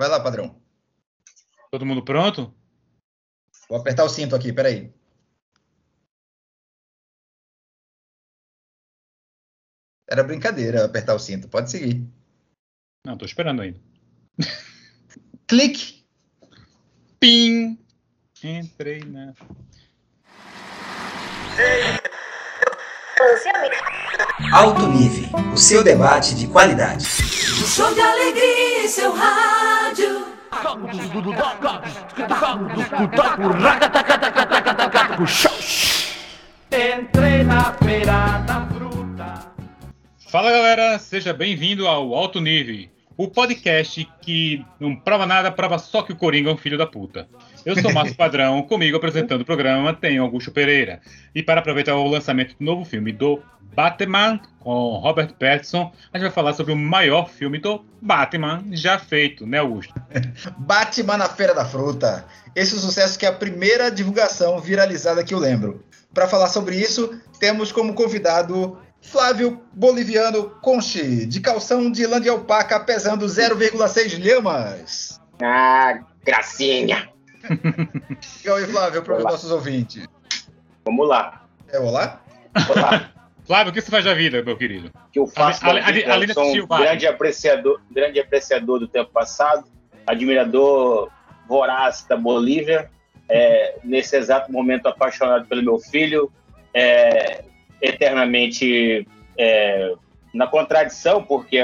[0.00, 0.58] Vai lá, padrão.
[1.70, 2.54] Todo mundo pronto?
[3.68, 4.90] Vou apertar o cinto aqui, peraí.
[10.08, 12.02] Era brincadeira apertar o cinto, pode seguir.
[13.04, 13.78] Não, tô esperando ainda.
[15.46, 16.02] Clique.
[17.20, 17.78] Pim!
[18.42, 19.34] Entrei na.
[24.50, 27.04] Alto Nível, o seu debate de qualidade.
[27.66, 30.26] Show de alegria em seu rádio.
[36.72, 39.52] Entrei na feira da fruta.
[40.30, 42.88] Fala galera, seja bem-vindo ao Alto Nível,
[43.22, 46.86] o podcast que não prova nada, prova só que o Coringa é um filho da
[46.86, 47.28] puta.
[47.66, 51.02] Eu sou Márcio Padrão, comigo apresentando o programa tem Augusto Pereira.
[51.34, 53.38] E para aproveitar o lançamento do novo filme do
[53.74, 58.98] Batman, com Robert Pattinson, a gente vai falar sobre o maior filme do Batman já
[58.98, 59.92] feito, né Augusto?
[60.56, 62.24] Batman na Feira da Fruta.
[62.56, 65.84] Esse é o sucesso que é a primeira divulgação viralizada que eu lembro.
[66.14, 72.28] Para falar sobre isso, temos como convidado Flávio Boliviano Conchi, de calção de lã de
[72.28, 75.20] alpaca, pesando 0,6 lhamas.
[75.42, 77.08] Ah, gracinha.
[78.44, 80.06] E aí, Flávio, para os nossos ouvintes.
[80.84, 81.44] Vamos lá.
[81.72, 82.20] É, olá?
[82.68, 83.10] Olá.
[83.46, 84.90] Flávio, o que você faz da vida, meu querido?
[85.10, 88.20] que eu faço Ali- da ali- vida, ali eu sou um o grande apreciador, grande
[88.20, 89.64] apreciador do tempo passado,
[90.06, 91.10] admirador
[91.48, 92.90] voraz da Bolívia,
[93.28, 96.30] é, nesse exato momento apaixonado pelo meu filho,
[96.72, 97.42] é,
[97.80, 99.06] eternamente
[99.38, 99.94] é,
[100.32, 101.60] na contradição, porque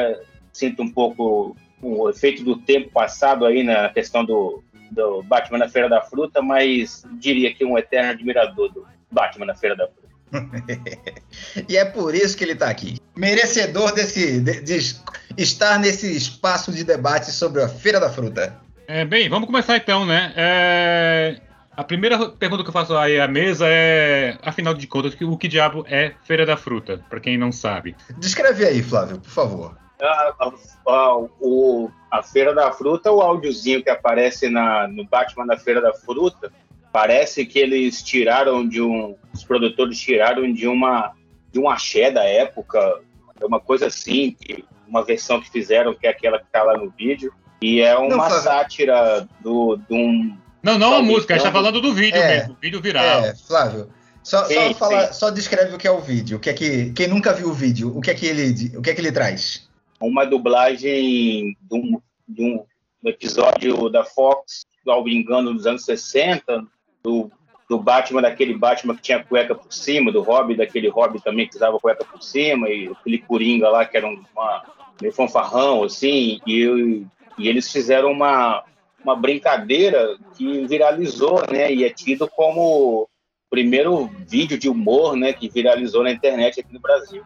[0.53, 5.69] sinto um pouco o efeito do tempo passado aí na questão do, do Batman na
[5.69, 10.07] Feira da Fruta, mas diria que um eterno admirador do Batman na Feira da Fruta.
[11.69, 12.99] E é por isso que ele está aqui.
[13.15, 14.97] Merecedor desse, de, de
[15.37, 18.57] estar nesse espaço de debate sobre a Feira da Fruta.
[18.89, 20.33] É, bem, vamos começar então, né?
[20.37, 21.41] É,
[21.77, 25.47] A primeira pergunta que eu faço aí à mesa é, afinal de contas, o que
[25.47, 27.95] diabo é Feira da Fruta, para quem não sabe?
[28.19, 29.77] Descreve aí, Flávio, por favor.
[30.01, 30.53] a, a-
[30.93, 35.81] a- o- a Feira da Fruta, o áudiozinho que aparece na, no Batman na Feira
[35.83, 36.51] da Fruta,
[36.93, 39.15] parece que eles tiraram de um.
[39.35, 41.13] Os produtores tiraram de uma
[41.53, 43.01] de um axé da época,
[43.41, 46.77] é uma coisa assim, que- uma versão que fizeram, que é aquela que está lá
[46.77, 47.33] no vídeo.
[47.61, 48.39] E é uma Flávio.
[48.43, 50.37] sátira do, de um.
[50.63, 52.39] Não, não a música, a gente tá falando do vídeo É.
[52.39, 53.25] mesmo, vídeo viral.
[53.25, 53.89] É, Flávio,
[54.23, 55.13] só, só, Sim, fala- sim.
[55.13, 56.37] só descreve o que é o vídeo.
[56.39, 58.83] O que é que, quem nunca viu o vídeo, o que é que ele, o
[58.83, 59.67] que é que ele traz?
[59.99, 62.65] uma dublagem de um, de um
[63.09, 66.65] episódio da Fox, salvo engano, dos anos 60,
[67.03, 67.31] do,
[67.69, 71.57] do Batman, daquele Batman que tinha cueca por cima, do Robin, daquele Robin também que
[71.57, 74.65] usava cueca por cima, e aquele Coringa lá que era um- uma,
[75.01, 77.07] meio fanfarrão, assim, e,
[77.39, 78.65] e eles fizeram uma,
[79.07, 82.61] uma brincadeira que viralizou, né, e é tido como
[83.03, 83.09] o
[83.49, 87.23] primeiro vídeo de humor, né, que viralizou na internet aqui no Brasil.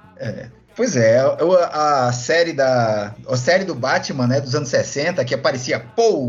[0.77, 1.19] Pois é,
[1.73, 5.81] a série da a série do Batman, né, dos anos 60, que aparecia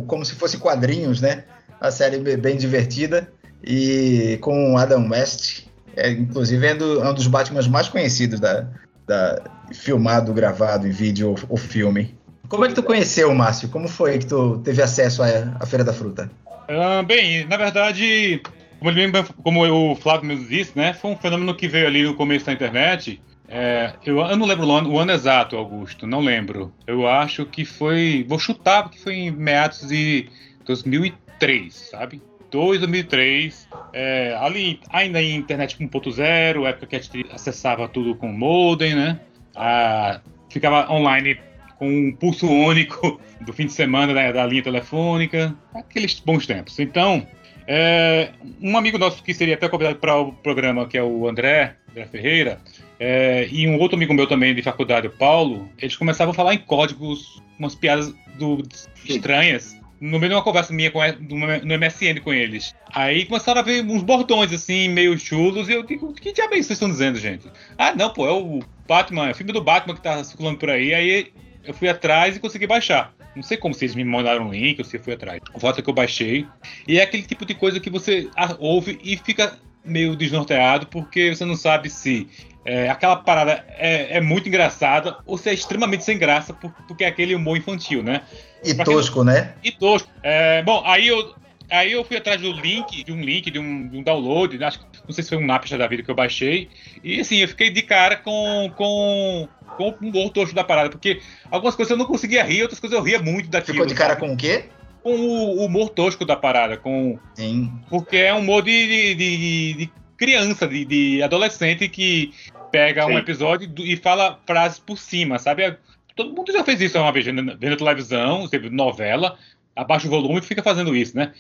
[0.08, 1.44] como se fosse quadrinhos, né?
[1.80, 3.32] A série be- bem divertida
[3.64, 8.40] e com o Adam West, é, inclusive é, do- é um dos Batmans mais conhecidos
[8.40, 8.68] da,
[9.08, 9.42] da
[9.74, 12.18] filmado, gravado em vídeo ou filme.
[12.52, 13.70] Como é que tu conheceu, Márcio?
[13.70, 16.30] Como foi que tu teve acesso à, à Feira da Fruta?
[16.68, 18.42] Ah, bem, na verdade,
[18.78, 19.10] como, ele
[19.42, 22.52] como o Flávio mesmo disse, né, foi um fenômeno que veio ali no começo da
[22.52, 23.22] internet.
[23.48, 26.74] É, eu, eu não lembro o ano, o ano exato, Augusto, não lembro.
[26.86, 30.28] Eu acho que foi, vou chutar, porque foi em meados de
[30.66, 32.22] 2003, sabe?
[32.52, 38.28] 2, 2003, é, ali ainda em internet 1.0, época que a gente acessava tudo com
[38.28, 39.22] modem, né?
[39.56, 40.20] Ah,
[40.50, 41.40] ficava online
[41.82, 46.78] com um pulso único do fim de semana da, linha telefônica, aqueles bons tempos.
[46.78, 47.26] Então,
[47.66, 48.30] é,
[48.62, 52.06] um amigo nosso que seria até convidado para o programa, que é o André, André
[52.06, 52.60] Ferreira,
[53.00, 56.54] é, e um outro amigo meu também de faculdade, o Paulo, eles começavam a falar
[56.54, 58.62] em códigos, umas piadas do-
[59.04, 62.76] estranhas, no meio de uma conversa minha com, no, MSN com eles.
[62.94, 66.58] Aí começaram a ver uns bordões assim, meio chulos, e eu digo, que diabo é
[66.58, 67.48] vocês estão dizendo, gente?
[67.76, 70.70] Ah, não, pô, é o Batman, é o filme do Batman que tá circulando por
[70.70, 73.14] aí, aí eu fui atrás e consegui baixar.
[73.36, 75.40] Não sei como vocês me mandaram um link ou se eu fui atrás.
[75.54, 76.46] O fato é que eu baixei.
[76.88, 78.30] E é aquele tipo de coisa que você
[78.60, 82.28] ouve e fica meio desnorteado, porque você não sabe se
[82.66, 87.04] é, aquela parada é, é muito engraçada ou se é extremamente sem graça, por- porque
[87.04, 88.22] é aquele humor infantil, né?
[88.64, 89.54] E Pra quem- tosco, né?
[89.64, 90.08] E tosco.
[90.22, 91.34] É, bom, aí eu
[91.72, 94.80] aí eu fui atrás do link, de um link, de um, de um download, acho
[94.80, 96.70] que não sei se foi um Napster da vida que eu baixei.
[97.04, 99.48] E assim, eu fiquei de cara com, com,
[99.78, 102.98] com o humor tosco da parada, porque algumas coisas eu não conseguia rir, outras coisas
[102.98, 103.76] eu ria muito daquilo.
[103.76, 104.28] Ficou de cara sabe?
[104.28, 104.66] com o quê?
[105.04, 107.72] com o humor tosco da parada, com Sim.
[107.90, 112.32] porque é um humor de, de, de- de criança, de, de adolescente que
[112.72, 113.18] pega um Sim.
[113.18, 115.76] episódio do- e fala frases por cima, sabe?
[116.16, 119.40] Todo mundo já fez isso uma vez, vendo vendo televisão, teve novela,
[119.76, 121.34] abaixa o volume e fica fazendo isso, né?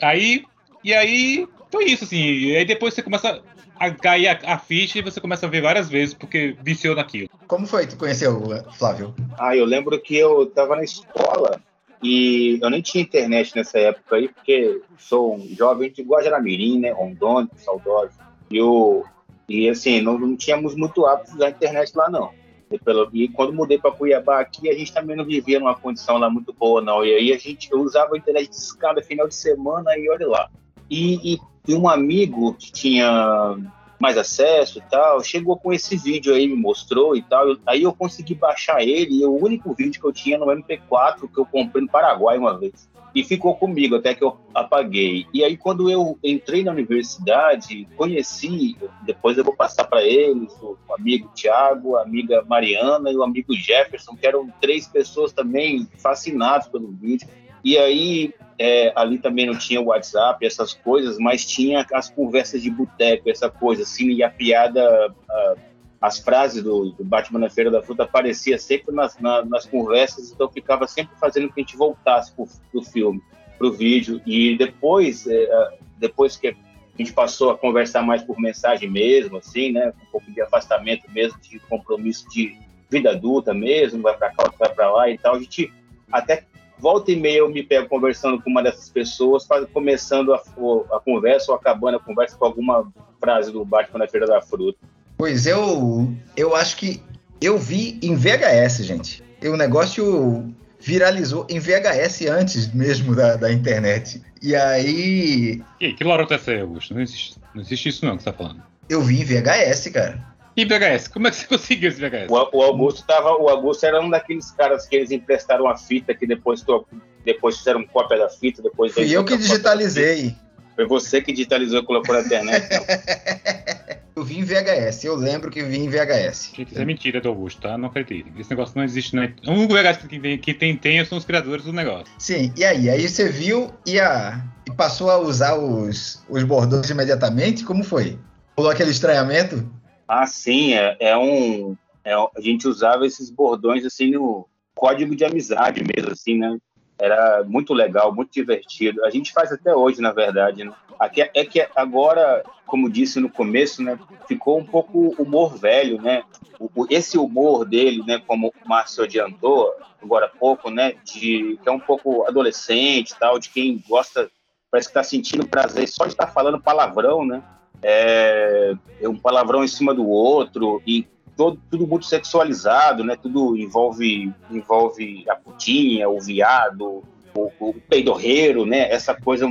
[0.00, 0.44] Aí,
[0.82, 2.20] e aí, foi isso, assim.
[2.20, 3.42] E aí depois você começa
[3.78, 7.28] a cair a, a ficha e você começa a ver várias vezes porque viciou naquilo.
[7.46, 8.40] Como foi que tu conheceu,
[8.72, 9.14] Flávio?
[9.38, 11.60] Ah, eu lembro que eu estava na escola
[12.02, 16.90] e eu nem tinha internet nessa época aí, porque sou um jovem de Guajaramirim, né?
[16.92, 18.12] Rondônia, saudoso.
[18.50, 19.04] E, eu,
[19.48, 22.32] e assim, não, não tínhamos muito hábito de usar a internet lá, não.
[22.78, 26.30] Pelo, e quando mudei para Cuiabá aqui, a gente também não vivia numa condição lá
[26.30, 27.04] muito boa, não.
[27.04, 30.28] E aí a gente, eu usava a internet de escada final de semana e olha
[30.28, 30.50] lá.
[30.88, 33.56] E, e, e um amigo que tinha
[34.00, 37.54] mais acesso e tal, chegou com esse vídeo aí, me mostrou e tal.
[37.66, 41.38] Aí eu consegui baixar ele, e o único vídeo que eu tinha no MP4 que
[41.38, 42.88] eu comprei no Paraguai uma vez.
[43.14, 45.26] E ficou comigo até que eu apaguei.
[45.34, 50.76] E aí, quando eu entrei na universidade, conheci, depois eu vou passar para eles, o
[50.96, 56.68] amigo Tiago, a amiga Mariana e o amigo Jefferson, que eram três pessoas também fascinados
[56.68, 57.28] pelo vídeo.
[57.64, 58.32] E aí,
[58.62, 63.48] é, ali também não tinha WhatsApp, essas coisas, mas tinha as conversas de boteco, essa
[63.48, 64.84] coisa assim, e a piada,
[65.30, 65.54] a-
[65.98, 70.30] as frases do, do Batman na Feira da Fruta aparecia sempre nas, na- nas conversas,
[70.30, 73.22] então ficava sempre fazendo que a gente voltasse pro, pro filme,
[73.56, 76.54] pro vídeo, e depois, é, depois que a
[76.98, 81.40] gente passou a conversar mais por mensagem mesmo, assim, né, um pouco de afastamento mesmo,
[81.40, 82.58] de compromisso de
[82.90, 85.72] vida adulta mesmo, vai para cá, vai para lá e tal, a gente
[86.12, 86.44] até
[86.80, 90.98] volta e meia eu me pego conversando com uma dessas pessoas, começando a, o- a
[91.00, 92.90] conversa ou acabando a conversa com alguma
[93.20, 94.78] frase do Batman na Feira da Fruta.
[95.18, 97.02] Pois eu, eu acho que
[97.40, 99.22] eu vi em VHS, gente.
[99.42, 104.22] E o negócio viralizou em VHS antes mesmo da, da internet.
[104.42, 106.94] E aí E que lorota é essa aí, Augusto?
[106.94, 108.62] Não existe, não existe isso não que você tá falando.
[108.88, 110.29] eu vi em VHS, cara.
[110.56, 111.08] E VHS?
[111.08, 112.28] Como é que você conseguiu esse VHS?
[112.30, 116.14] O, o Augusto tava, o Augusto era um daqueles caras que eles emprestaram a fita
[116.14, 116.86] que depois to-
[117.24, 120.34] depois fizeram cópia da fita, depois Fui eu que digitalizei.
[120.74, 122.66] Foi você que digitalizou e colocou na internet.
[122.70, 122.84] não.
[124.16, 126.52] Eu vi em VHS, eu lembro que vi em VHS.
[126.54, 127.78] Gente, isso é mentira do Augusto, tá?
[127.78, 128.30] Não acredite.
[128.38, 129.16] Esse negócio não existe.
[129.16, 129.22] Não.
[129.46, 132.12] O único VHS que tem, que tem, tem são os criadores do negócio.
[132.18, 132.90] Sim, e aí?
[132.90, 137.64] Aí você viu e, a, e passou a usar os, os bordões imediatamente?
[137.64, 138.18] Como foi?
[138.58, 139.66] Rolou aquele estranhamento?
[140.12, 141.76] Ah, sim, é, é um.
[142.04, 146.58] é a gente usava esses bordões assim no código de amizade mesmo, assim, né?
[146.98, 149.04] Era muito legal, muito divertido.
[149.04, 150.72] A gente faz até hoje, na verdade, né?
[150.98, 154.00] Aqui é, é que agora, como disse no começo, né?
[154.26, 156.24] Ficou um pouco humor velho, né?
[156.58, 158.20] O- esse humor dele, né?
[158.26, 159.72] Como o Márcio adiantou
[160.02, 160.94] agora há pouco, né?
[161.04, 164.28] De que é um pouco adolescente, tal, de quem gosta,
[164.72, 167.44] parece que está sentindo prazer só de estar falando palavrão, né?
[167.82, 171.06] É, é um palavrão em cima do outro e
[171.36, 173.16] todo, tudo muito sexualizado, né?
[173.16, 177.02] Tudo envolve envolve a putinha, o viado,
[177.34, 178.90] o, o peidorreiro, né?
[178.92, 179.46] Essa coisa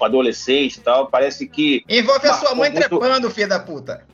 [0.00, 1.06] adolescente e tal.
[1.06, 4.04] Parece que Envolve a sua mãe muito- trepando, filho da puta.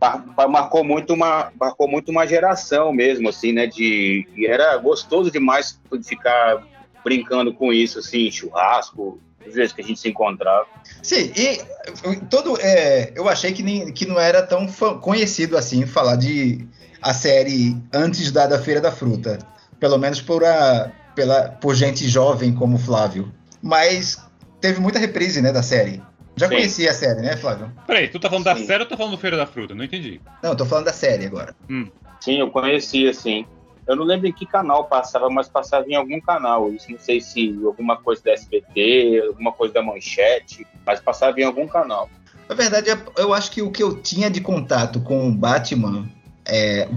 [0.00, 3.66] mar- marcou muito uma marcou muito uma geração mesmo, assim, né?
[3.66, 6.62] De e era gostoso demais ficar
[7.04, 10.66] brincando com isso, assim, churrasco, às vezes que a gente se encontrava.
[11.02, 11.60] Sim, e
[12.04, 14.66] eu- todo, é, eu achei que, nem, que não era tão
[15.00, 16.66] conhecido assim falar de
[17.00, 19.38] a série antes da, da Feira da Fruta.
[19.78, 23.32] Pelo menos por, a, pela, por gente jovem como o Flávio.
[23.62, 24.18] Mas
[24.60, 26.02] teve muita reprise né, da série.
[26.36, 26.54] Já Sim.
[26.54, 27.70] conhecia a série, né, Flávio?
[27.86, 28.66] Peraí, tu tá falando da Sim.
[28.66, 29.74] série ou tá falando do Feira da Fruta?
[29.74, 30.20] Não entendi.
[30.42, 31.54] Não, eu tô falando da série agora.
[32.20, 33.46] Sim, eu conhecia, sim.
[33.86, 36.72] Eu não lembro em que canal passava, mas passava em algum canal.
[36.72, 41.44] Isso não sei se alguma coisa da SBT, alguma coisa da Manchete, mas passava em
[41.44, 42.08] algum canal.
[42.48, 46.08] Na verdade, eu- acho que o que eu tinha de contato com o Batman,
[46.44, 46.88] é,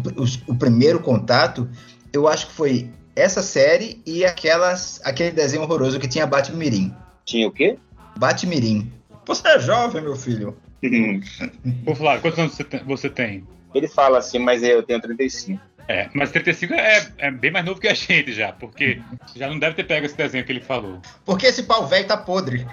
[0.47, 1.67] o, o primeiro contato,
[2.13, 6.93] eu acho que foi essa série e aquelas, aquele desenho horroroso que tinha Batmirim.
[7.25, 7.77] Tinha o quê?
[8.17, 8.91] Batmirim.
[9.25, 10.57] Você é jovem, meu filho.
[11.85, 12.83] Ô, Flávio, quantos anos você tem?
[12.85, 13.47] Você tem?
[13.75, 15.61] Ele fala assim, mas eu tenho 35.
[15.91, 19.01] É, mas 35 é, é bem mais novo que a gente já, porque
[19.35, 21.01] já não deve ter pego esse desenho que ele falou.
[21.25, 22.63] Porque esse pau velho tá podre.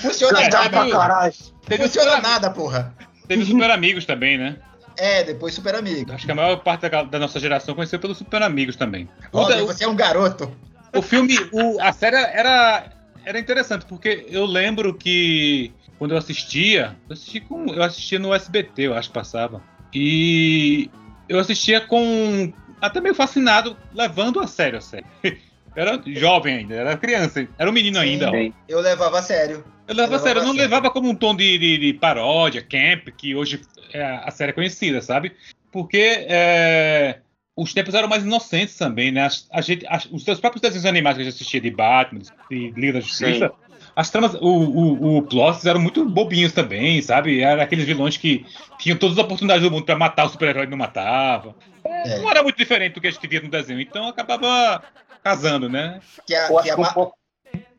[0.00, 0.70] Funciona É, nada.
[0.70, 1.34] pra caralho.
[1.66, 2.94] Teve, Funciona super, nada, porra.
[3.28, 4.56] teve os Super Amigos também, né?
[4.96, 6.10] É, depois Super Amigo.
[6.12, 9.08] Acho que a maior parte da, da nossa geração conheceu pelos Super Amigos também.
[9.32, 10.50] Robin, da- você é um garoto.
[10.94, 12.84] o filme, o- a série era,
[13.26, 18.32] era interessante, porque eu lembro que quando eu assistia, eu, assisti com, eu assistia no
[18.34, 19.62] SBT, eu acho que passava.
[19.94, 20.90] E
[21.32, 22.52] eu assistia com.
[22.80, 25.06] até meio fascinado, levando a sério a série.
[25.74, 28.30] era jovem ainda, era criança, era um menino Sim, ainda.
[28.30, 28.34] ó.
[28.68, 29.64] Eu levava a sério.
[29.88, 31.78] Eu levava a Eu sério, eu não levava a levava como um tom de, de-
[31.78, 33.60] de paródia, camp, que hoje
[33.92, 35.32] é a série é conhecida, sabe?
[35.70, 37.18] Porque é,
[37.56, 39.22] os tempos eram mais inocentes também, né?
[39.24, 42.20] As- a gente, as- os seus próprios desenhos animados que a gente assistia de Batman,
[42.50, 43.50] de Liga da Justiça,
[43.94, 47.40] as tramas, o, o, o plots eram muito bobinhos também, sabe?
[47.40, 48.46] Era aqueles vilões que
[48.78, 51.54] tinham todas as oportunidades do mundo pra matar o super-herói e não matava.
[51.84, 52.18] É.
[52.18, 54.82] Não era muito diferente do que a gente via no desenho, então acabava
[55.22, 56.00] casando, né?
[56.26, 57.16] Que a, que a um pouco,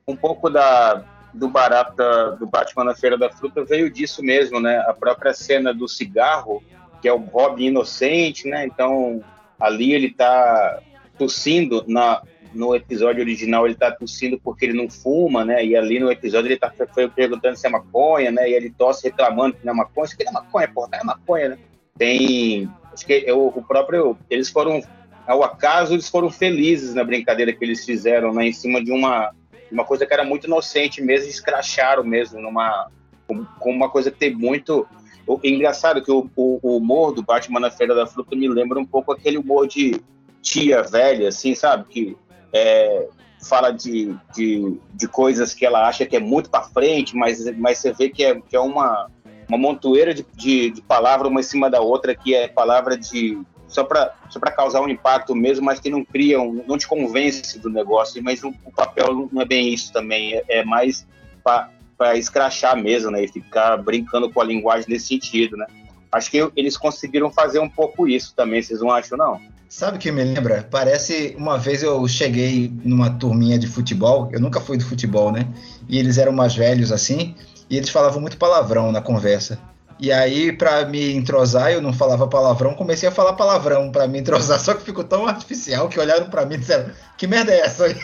[0.08, 1.04] um pouco da,
[1.34, 4.78] do barato da- do Batman na Feira da Fruta veio disso mesmo, né?
[4.88, 6.64] A própria cena do cigarro,
[7.02, 8.66] que é o Robin inocente, né?
[8.66, 9.24] Então,
[9.60, 10.80] ali ele tá
[11.18, 12.22] tossindo na
[12.54, 15.66] no episódio original ele tá tossindo porque ele não fuma, né?
[15.66, 16.72] E ali no episódio ele tá
[17.16, 18.50] perguntando se é maconha, né?
[18.50, 20.06] E ele tosse reclamando que não é maconha.
[20.06, 21.58] Isso aqui não é maconha, porra, não é maconha, né?
[21.98, 22.70] Tem.
[22.92, 24.18] Acho que eu, o próprio.
[24.30, 24.82] Eles foram.
[25.26, 28.48] Ao acaso, eles foram felizes na brincadeira que eles fizeram, né?
[28.48, 29.32] Em cima de uma,
[29.72, 32.90] uma coisa que era muito inocente mesmo, escracharam mesmo, numa.
[33.26, 34.86] Com, uma coisa que tem muito.
[35.26, 38.80] O, engraçado que o, o, o humor do Batman na Feira da Fruta me lembra
[38.80, 40.02] um pouco aquele humor de
[40.42, 41.86] tia velha, assim, sabe?
[41.86, 42.18] Que
[42.54, 43.08] é,
[43.44, 47.80] fala de, de, de coisas que ela acha que é muito para frente, mas, mas
[47.80, 49.10] você vê que é, que é uma,
[49.50, 53.42] uma montoeira de, de, de palavras uma em cima da outra, que é palavra de.
[53.68, 57.70] só para só causar um impacto mesmo, mas que não criam, não te convence do
[57.70, 61.06] negócio, mas o, o papel não é bem isso também, é, é mais
[61.44, 63.24] para escrachar mesmo, né?
[63.24, 65.66] E ficar brincando com a linguagem nesse sentido, né?
[66.12, 69.42] Acho que eles conseguiram fazer um pouco isso também, vocês não acham, não?
[69.74, 70.68] Sabe o que me lembra?
[70.70, 75.48] Parece uma vez eu cheguei numa turminha de futebol, eu nunca fui do futebol, né?
[75.90, 77.36] E eles eram mais velhos assim,
[77.68, 79.58] e eles falavam muito palavrão na conversa.
[80.00, 84.20] E aí, pra me entrosar, eu não falava palavrão, comecei a falar palavrão pra me
[84.20, 87.62] entrosar, só que ficou tão artificial que olharam pra mim e disseram: Que merda é
[87.62, 87.86] essa?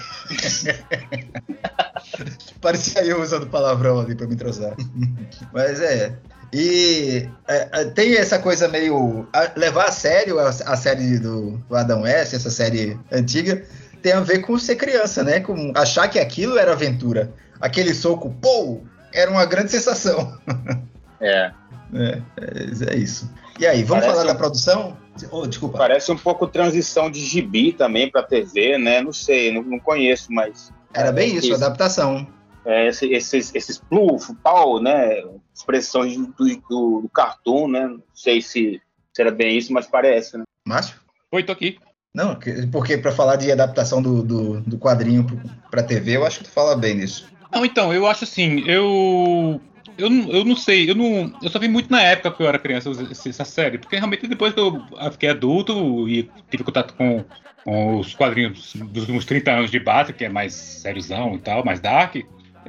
[2.60, 4.76] Parecia eu usando palavrão ali pra me entrosar.
[5.54, 6.18] Mas é.
[6.54, 9.28] E é, é, tem essa coisa meio.
[9.34, 13.64] a- levar a sério a, a série do, do Adam West, essa série antiga,
[14.02, 15.40] tem a ver com ser criança, né?
[15.40, 17.32] Com achar que aquilo era aventura.
[17.62, 18.82] Aquele soco, pô,
[19.14, 20.38] era uma grande sensação.
[21.22, 21.52] É.
[21.94, 23.30] É, é, é isso.
[23.60, 24.98] E aí, vamos Parece falar da um- produção?
[25.32, 25.78] Oh, desculpa.
[25.80, 29.02] Parece um pouco transição de gibi também para TV, né?
[29.02, 31.56] Não sei, não, não conheço, mas Era bem isso, isso.
[31.56, 32.26] adaptação.
[32.66, 35.22] é, esse- esses, esses pluf, pau, né?
[35.60, 36.28] Expressões do,
[36.70, 37.86] do, do cartoon, né?
[37.88, 38.82] Não sei se,
[39.14, 40.44] se era bem isso, mas parece, né?
[40.66, 40.96] Márcio?
[41.34, 41.78] Oi, tô aqui.
[42.16, 45.28] Não, que- porque para falar de adaptação do, do, do quadrinho
[45.70, 47.28] para TV, eu acho que tu fala bem nisso.
[47.54, 49.60] Não, então, eu acho assim, eu.
[49.98, 51.34] Eu, não- eu não sei, eu não.
[51.42, 54.28] Eu só vi muito na época que eu era criança essa essa série, porque realmente
[54.28, 57.26] depois que eu fiquei adulto e tive contato com,
[57.66, 61.66] com os quadrinhos dos últimos 30 anos de Batman, que é mais sériozão e tal,
[61.66, 62.16] mais dark,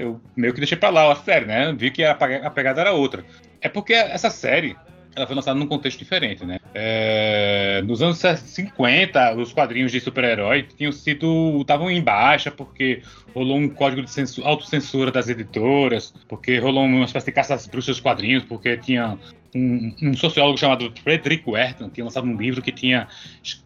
[0.00, 1.73] eu meio que deixei pra lá a série, né?
[1.76, 3.25] Vi que a, pega- a pegada era outra.
[3.61, 4.76] É porque essa série,
[5.14, 6.59] ela foi lançada num contexto diferente, né?
[6.75, 11.59] É, nos anos 50, os quadrinhos de super-herói tinham sido.
[11.61, 13.02] estavam em baixa, porque
[13.35, 17.66] rolou um código de censu- autocensura das editoras, porque rolou uma espécie de caça às
[17.66, 19.19] bruxas dos quadrinhos, porque tinha
[19.54, 23.09] um, um sociólogo chamado Frederick Werton, que tinha lançado um livro que tinha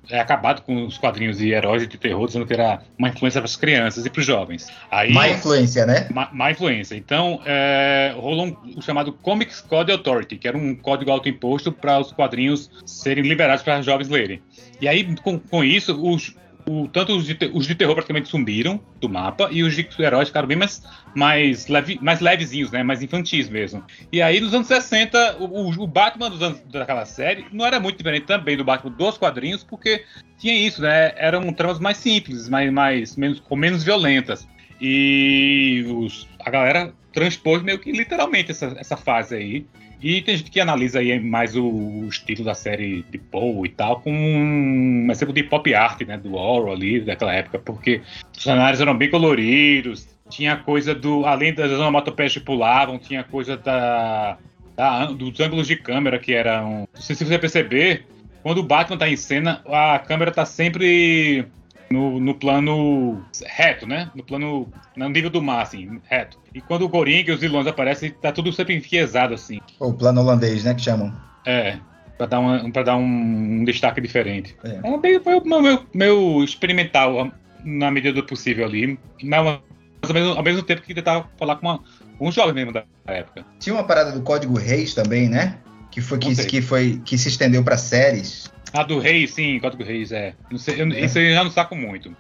[0.09, 3.41] é, acabado com os quadrinhos de heróis e de terror, dizendo que era uma influência
[3.41, 4.69] para as crianças e para os jovens.
[4.91, 6.09] Aí, Má influência, né?
[6.13, 6.95] má, má influência.
[6.95, 11.99] Então, é, rolou um, o chamado Comics Code Authority, que era um código autoimposto para
[11.99, 14.43] os quadrinhos serem liberados para os jovens lerem.
[14.81, 16.35] E aí, com, com isso, os,
[16.67, 20.29] o- tanto os de, os de terror praticamente sumiram do mapa e os de heróis
[20.29, 20.83] ficaram bem mais,
[21.15, 22.83] mais, leve, mais levezinhos, né?
[22.83, 23.85] mais infantis mesmo.
[24.13, 27.79] E aí, nos anos 60, o, o- o Batman dos anos, daquela série não era
[27.79, 30.05] muito diferente também do Batman dos quadrinhos, porque
[30.39, 31.13] tinha isso, né?
[31.17, 34.47] Eram tramas mais simples, mais, mais, menos, com menos violentas.
[34.81, 39.67] E os- a galera transpôs meio que literalmente essa, essa fase aí.
[40.07, 43.71] E tem gente que analisa aí mais o, o estilo da série de Poe e
[43.71, 46.19] tal, com um exemplo de pop art, né?
[46.19, 48.03] Do Orwell ali, daquela época, porque
[48.37, 51.25] os cenários eram bem coloridos, tinha coisa do.
[51.25, 54.37] Além das onomatopeias que pulavam, tinha coisa da,
[54.77, 56.87] da- dos ângulos de câmera que eram.
[56.95, 58.05] Não sei se você perceber,
[58.43, 61.47] quando o Batman tá em cena, a câmera tá sempre
[61.95, 64.11] no, no plano reto, né?
[64.15, 64.69] No plano.
[64.97, 66.39] No nível do mar, assim, reto.
[66.53, 69.61] E quando o Coringa e os vilões aparecem, tá tudo sempre enfiesado, assim.
[69.79, 70.75] O plano holandês, né?
[70.75, 71.15] Que chamam.
[71.47, 71.79] É.
[72.19, 74.57] Pra dar, uma, pra dar um, um destaque diferente.
[74.65, 74.81] É.
[74.83, 77.31] É bem, foi o meu, meu, meu experimental
[77.65, 78.99] na medida do possível ali.
[79.23, 79.61] Uma
[80.03, 81.81] ao mesmo, ao mesmo tempo que tentava falar com, uma,
[82.19, 83.45] com um jovem mesmo da época.
[83.59, 85.59] Tinha uma parada do Código Reis também, né?
[85.91, 88.53] Que foi que, que, foi, que se estendeu pra séries.
[88.75, 90.35] Ah, do Reis, sim, Código Reis, é.
[90.51, 91.01] Não sei, eu, É.
[91.05, 92.15] Isso eu já não saco muito.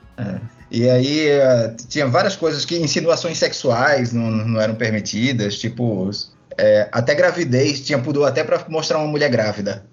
[0.70, 6.08] E aí eh, tinha várias coisas que insinuações sexuais não, não eram permitidas, tipo
[6.56, 9.84] eh, até gravidez tinha pudor até pra mostrar uma mulher grávida.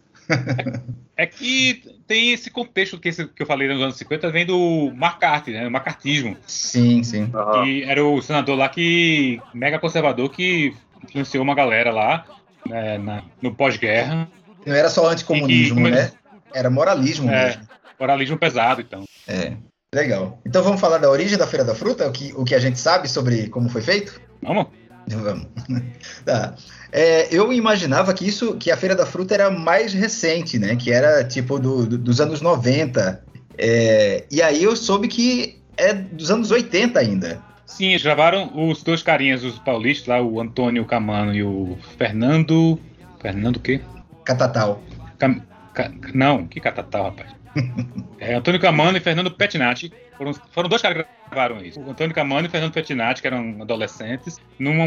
[1.18, 4.88] É que tem esse contexto que, esse, que eu falei nos anos 50, vem do
[4.96, 5.68] McCarthy, né?
[5.68, 6.38] O macartismo.
[6.48, 7.30] Sim, sim.
[7.34, 7.64] Aham.
[7.64, 9.40] Que era o senador lá que.
[9.54, 12.26] mega conservador que influenciou uma galera lá
[12.68, 14.28] né, na- no pós-guerra.
[14.66, 16.12] Não era só anticomunismo, E que- né?
[16.54, 17.46] Era moralismo É.
[17.48, 17.62] mesmo.
[18.00, 19.04] Moralismo pesado, então.
[19.28, 19.54] É.
[19.94, 20.40] Legal.
[20.46, 22.80] Então vamos falar da origem da Feira da Fruta, o que, o que a gente
[22.80, 24.20] sabe sobre como foi feito?
[24.42, 24.68] Vamos?
[25.08, 25.48] Vamos.
[26.26, 26.56] Tá.
[26.92, 30.76] É, eu imaginava que isso, que a Feira da Fruta era mais recente, né?
[30.76, 33.24] Que era tipo do- do- dos anos 90.
[33.58, 37.42] É, e aí eu soube que é dos anos 80 ainda.
[37.66, 42.80] Sim, eles gravaram os dois carinhas, os paulistas lá, o Antônio Camano e o Fernando.
[43.22, 43.82] Fernando o quê?
[44.26, 44.82] Catatal.
[45.18, 45.42] Cam-
[45.74, 47.32] Ca- Não, que catatal, rapaz.
[48.20, 49.92] É, Antônio Camano e Fernando Pettinati.
[50.16, 51.80] Foram, foram dois caras que gravaram isso.
[51.82, 54.86] O Antônio Camano e Fernando Pettinati, que eram adolescentes, num,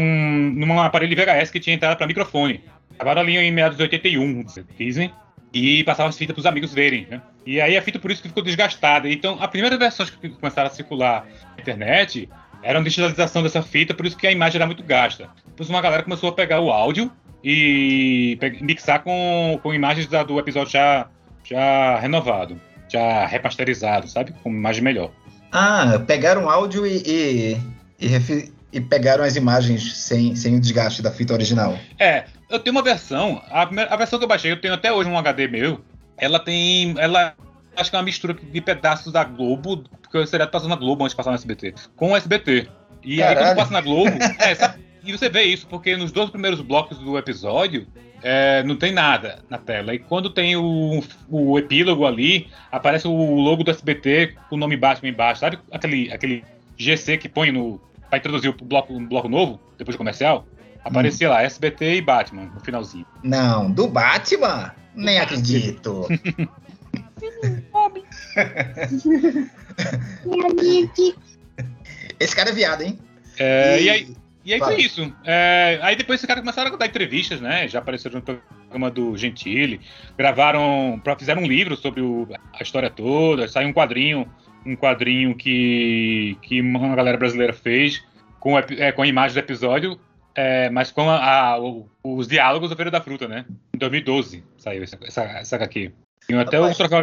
[0.55, 2.63] num aparelho VHS que tinha entrada para microfone.
[2.95, 4.45] Gravaram ali em meados de 81,
[4.79, 5.11] dizem.
[5.53, 7.21] E passavam as fitas para os amigos verem, né?
[7.45, 9.09] E aí a fita por isso que ficou desgastada.
[9.09, 11.25] Então, a primeira versão que começaram a circular
[11.55, 12.29] na internet
[12.63, 15.29] era uma digitalização dessa fita, por isso que a imagem era muito gasta.
[15.45, 17.11] Depois uma galera começou a pegar o áudio
[17.49, 21.05] e mixar com, com imagens da- do episódio já,
[21.43, 22.59] já renovado,
[22.89, 24.33] já remasterizado, sabe?
[24.41, 25.11] Com imagem melhor.
[25.51, 27.57] Ah, pegaram áudio e, e,
[28.01, 31.77] e e pegaram as imagens sem, sem o desgaste da fita original.
[31.97, 34.91] É, eu tenho uma versão, a, primeira- a versão que eu baixei, eu tenho até
[34.91, 35.79] hoje um HD meu,
[36.17, 37.33] ela tem, ela
[37.77, 41.03] acho que é uma mistura de pedaços da Globo, porque eu seria passando na Globo
[41.05, 42.67] antes de passar no SBT, com o SBT.
[43.01, 43.47] E aí Caralho.
[43.47, 44.83] quando passa na Globo, é, sabe?
[45.05, 47.87] e você vê isso, porque nos dois primeiros blocos do episódio,
[48.23, 49.93] é, não tem nada na tela.
[49.93, 54.75] E quando tem o, o epílogo ali, aparece o logo do SBT com o nome
[54.75, 55.41] Batman embaixo.
[55.41, 56.43] Sabe aquele, aquele
[56.77, 57.79] GC que põe no.
[58.09, 60.45] pra introduzir o bloco, um bloco novo, depois do comercial?
[60.83, 63.05] Aparecia lá, SBT e Batman, no finalzinho.
[63.23, 64.71] Não, do Batman?
[64.95, 66.07] Nem acredito.
[72.19, 72.99] Esse cara é viado, hein?
[73.37, 74.71] É, e aí, e aí Fala.
[74.73, 75.13] foi isso.
[75.23, 77.67] É, aí depois esses caras começaram a dar entrevistas, né?
[77.67, 79.81] Já apareceram no programa do Gentili,
[80.17, 84.31] gravaram, fizeram um livro sobre o- a história toda, saiu um quadrinho,
[84.65, 88.03] um quadrinho que, que uma galera brasileira fez
[88.39, 89.99] com, é, com a imagem do episódio,
[90.35, 91.59] é, mas com a- a-
[92.03, 93.45] os diálogos da Feira da Fruta, né?
[93.73, 95.91] Em 2012 saiu essa, essa, essa HQ.
[96.27, 96.73] Tem até Rapaz.
[96.73, 96.99] um troféu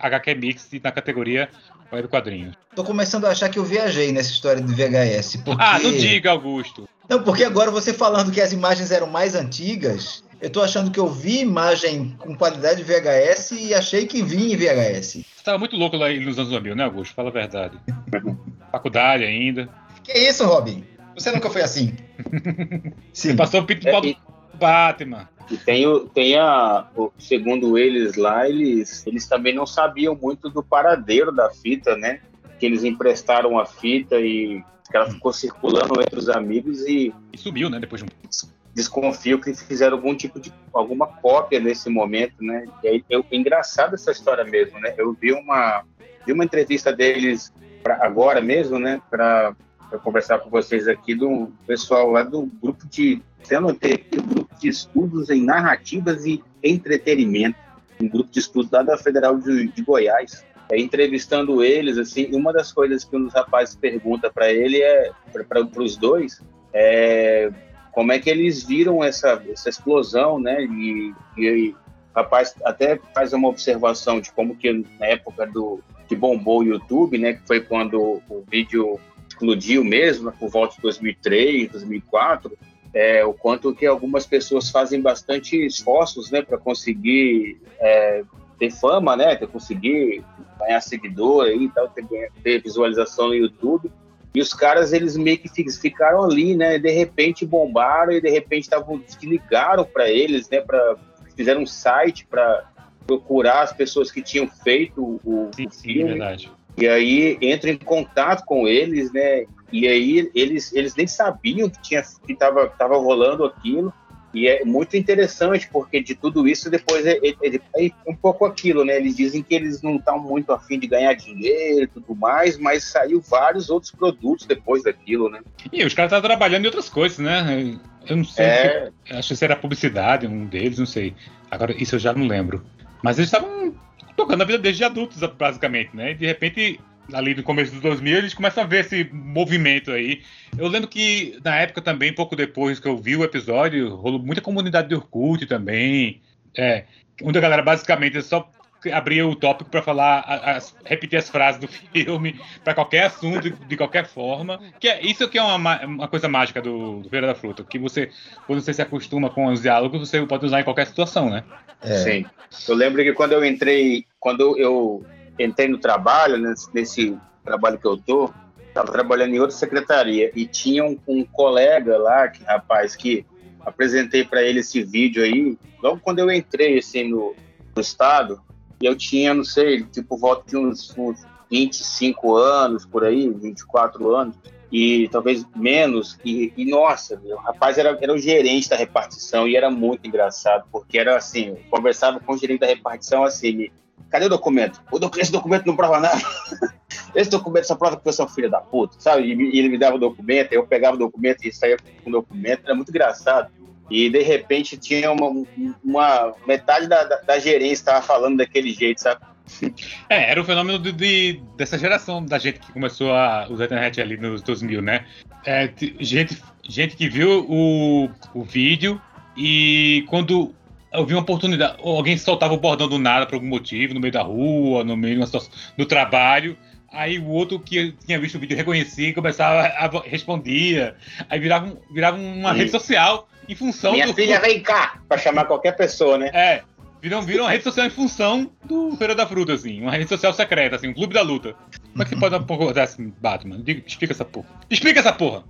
[0.00, 1.48] HQ, Mix na categoria
[1.92, 2.54] Web Quadrinhos.
[2.74, 5.36] Tô começando a achar que eu viajei nessa história de VHS.
[5.44, 5.62] Porque...
[5.62, 6.88] Ah, não diga, Augusto.
[7.08, 10.98] Não, porque agora você falando que as imagens eram mais antigas, eu tô achando que
[10.98, 15.24] eu vi imagem com qualidade de VHS e achei que vi em VHS.
[15.36, 17.14] Você tava muito louco lá nos anos 2000, né, Augusto?
[17.14, 17.78] Fala a verdade.
[18.72, 19.68] Faculdade ainda.
[20.02, 20.82] Que isso, Robin?
[21.14, 21.94] Você nunca foi assim.
[23.12, 23.36] Você Sim.
[23.36, 24.16] passou o pito do É, pau do
[24.54, 25.28] Batman.
[25.50, 26.86] E tem, o, tem a.
[27.18, 32.20] segundo eles lá, eles, eles também não sabiam muito do paradeiro da fita, né?
[32.58, 37.38] Que eles emprestaram a fita e que ela ficou circulando entre os amigos e E
[37.38, 38.48] subiu, né, depois de um...
[38.74, 42.66] desconfio que fizeram algum tipo de alguma cópia nesse momento, né?
[42.82, 44.94] E aí, eu, é engraçado essa história mesmo, né?
[44.96, 45.84] Eu vi uma
[46.26, 49.00] vi uma entrevista deles pra, agora mesmo, né?
[49.10, 49.54] Para
[49.98, 55.44] conversar com vocês aqui do pessoal lá do grupo de o grupo de estudos em
[55.44, 57.58] narrativas e entretenimento,
[58.00, 60.44] um grupo de estudos lá da Federal de, de Goiás.
[60.70, 65.12] É, entrevistando eles, assim, uma das coisas que um dos rapazes pergunta para ele é
[65.46, 66.40] para os dois
[66.72, 67.50] é
[67.94, 70.64] como é que eles viram essa, essa explosão, né?
[70.64, 71.74] E, e o
[72.14, 77.16] rapaz até faz uma observação de como que na época do que bombou o YouTube,
[77.18, 77.34] né?
[77.34, 78.98] Que foi quando o vídeo
[79.34, 82.56] explodiu mesmo, por volta de 2003, 2004,
[82.94, 86.42] é, o quanto que algumas pessoas fazem bastante esforços, né?
[86.42, 88.22] Para conseguir é,
[88.58, 89.34] ter fama, né?
[89.34, 90.22] Para conseguir
[90.58, 93.90] ganhar seguidor e tal, ter, ter visualização no YouTube.
[94.32, 95.48] E os caras, eles meio que
[95.80, 96.78] ficaram ali, né?
[96.78, 100.60] De repente bombaram e de repente estavam ligaram para eles, né?
[100.60, 100.96] Para
[101.36, 102.70] fizeram um site para
[103.04, 106.10] procurar as pessoas que tinham feito o, Sim, o sim, filme.
[106.10, 106.50] verdade.
[106.76, 109.44] E aí entra em contato com eles, né?
[109.72, 113.92] E aí eles, eles nem sabiam que tinha que tava, tava rolando aquilo.
[114.32, 118.84] E é muito interessante, porque de tudo isso, depois é, é, é um pouco aquilo,
[118.84, 118.96] né?
[118.96, 122.82] Eles dizem que eles não estão muito afim de ganhar dinheiro e tudo mais, mas
[122.82, 125.40] saiu vários outros produtos depois daquilo, né?
[125.72, 127.78] E os caras estavam trabalhando em outras coisas, né?
[128.08, 128.44] Eu não sei.
[128.44, 128.90] É.
[129.06, 131.14] se- acho que isso era publicidade, um deles, não sei.
[131.48, 132.64] Agora, isso eu já não lembro.
[133.04, 133.72] Mas eles estavam
[134.16, 136.14] tocando a vida deles de adultos, basicamente, né?
[136.14, 136.80] De repente,
[137.12, 140.22] ali no começo dos 2000, eles começam a ver esse movimento aí.
[140.56, 144.40] Eu lembro que na época também, pouco depois que eu vi o episódio, rolou muita
[144.40, 146.20] comunidade de Orkut também.
[146.56, 146.84] É,
[147.22, 148.50] onde a galera basicamente só
[148.92, 153.50] abria o tópico para falar, a- as- repetir as frases do filme para qualquer assunto,
[153.50, 154.60] de, qualquer forma.
[154.80, 157.64] Que é isso que é uma, ma- uma coisa mágica do, do Feira da Fruta,
[157.64, 158.10] que você,
[158.46, 161.44] quando você se acostuma com os diálogos, você pode usar em qualquer situação, né?
[161.82, 161.96] É.
[161.98, 162.26] Sim.
[162.68, 165.04] Eu lembro que quando eu entrei, quando eu
[165.38, 168.32] entrei no trabalho, nesse, nesse trabalho que eu tô,
[168.68, 173.24] estava trabalhando em outra secretaria e tinha um, um colega lá, que rapaz, que
[173.64, 177.34] apresentei para ele esse vídeo aí, logo quando eu entrei assim no,
[177.74, 178.40] no estado,
[178.80, 184.36] eu tinha, não sei, tipo volta de uns, uns 25 anos por aí, 24 anos
[184.74, 186.18] e talvez menos.
[186.24, 190.06] E, e, nossa, meu, o rapaz era, era o gerente da repartição e era muito
[190.06, 193.70] engraçado, porque era assim, eu conversava com o gerente da repartição assim,
[194.10, 194.82] cadê o documento?
[195.16, 196.20] Esse documento não prova nada.
[197.14, 199.22] Esse documento só prova que é um filho da puta, sabe?
[199.22, 202.12] E, e ele me dava o documento, eu pegava o documento e saía com o
[202.12, 203.52] documento, era muito engraçado.
[203.90, 205.44] E de repente tinha uma,
[205.84, 209.20] uma metade da, da, da gerência estava falando daquele jeito, sabe?
[210.08, 213.66] É, era o fenômeno de, de- dessa geração da gente que começou a usar a
[213.66, 215.04] internet ali nos 2000, né?
[215.44, 215.70] É,
[216.00, 219.00] gente, gente que viu o, o vídeo
[219.36, 220.54] e quando
[220.92, 224.12] eu vi uma oportunidade, alguém soltava o bordão do nada por algum motivo, no meio
[224.12, 226.56] da rua, no meio de uma situação, do trabalho,
[226.94, 230.94] aí o outro que tinha visto o vídeo reconhecia e começava a respondia,
[231.28, 232.58] aí virava, um- virava uma Sim.
[232.58, 234.98] rede social em função Minha do filha, vem cá!
[235.08, 236.30] Pra chamar qualquer pessoa, né?
[236.32, 236.62] é,
[237.02, 239.80] viram, viram uma rede social em função do Feira da Fruta, assim.
[239.82, 241.54] Uma rede social secreta, assim, um clube da luta.
[241.92, 243.60] Como é que você pode concordar assim, Batman?
[243.62, 244.46] Diga, explica essa porra.
[244.70, 245.44] Explica essa porra!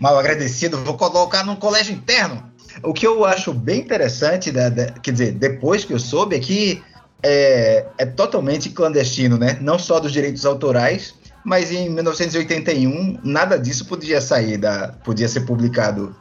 [0.00, 2.50] Mal agradecido, vou colocar num colégio interno.
[2.82, 6.38] O que eu acho bem interessante, da, da- quer dizer, depois que eu soube, é
[6.40, 6.82] que
[7.22, 9.58] é, é totalmente clandestino, né?
[9.60, 15.40] Não só dos direitos autorais, mas em 1981 nada disso podia sair, da, podia ser
[15.42, 16.14] publicado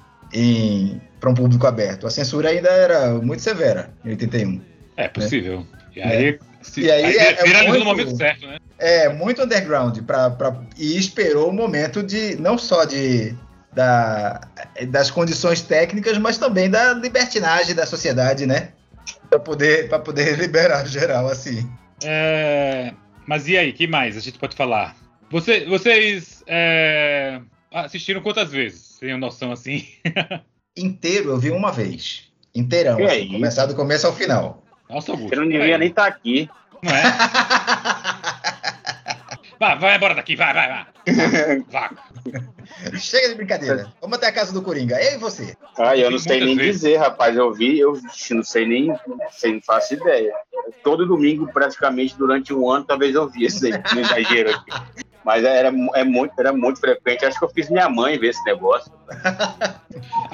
[1.20, 2.08] para um público aberto.
[2.08, 4.62] A censura ainda era muito severa em 81.
[4.98, 5.66] É possível.
[5.96, 8.58] E aí, se, E aí é- é viralizou no muito- momento certo, né?
[8.80, 13.36] É muito underground pra, pra- e esperou o momento de não só de
[13.74, 14.42] da,
[14.90, 18.70] das condições técnicas, mas também da libertinagem da sociedade, né?
[19.30, 21.70] Para poder para poder liberar geral assim.
[22.04, 22.94] É,
[23.26, 24.96] Mas e aí, que mais a gente pode falar?
[25.30, 27.40] Você- vocês é,
[27.74, 28.98] assistiram quantas vezes?
[29.00, 29.88] Tem noção assim?
[30.76, 34.64] Inteiro eu vi uma vez, inteirão, Que assim, começar do começo ao final.
[34.90, 35.34] Nossa, Augusto.
[35.34, 36.50] Eu não devia nem estar aqui.
[36.82, 37.02] Não é?
[39.60, 40.86] Vai, vai embora daqui, vai, vai, vai.
[41.70, 41.98] Vaca.
[42.98, 43.92] Chega de brincadeira.
[44.00, 45.02] Vamos até a casa do Coringa.
[45.02, 45.56] Eu e você.
[45.78, 47.36] Ah, eu não sei nem dizer, rapaz.
[47.36, 48.00] Eu vi, eu
[48.32, 50.34] não sei nem, não sei, não faço ideia.
[50.84, 54.72] Todo domingo, praticamente, durante um ano, talvez eu vi isso aí, no exagero aqui.
[55.24, 57.26] Mas era, é muito, era muito frequente.
[57.26, 58.92] Acho que eu fiz minha mãe ver esse negócio.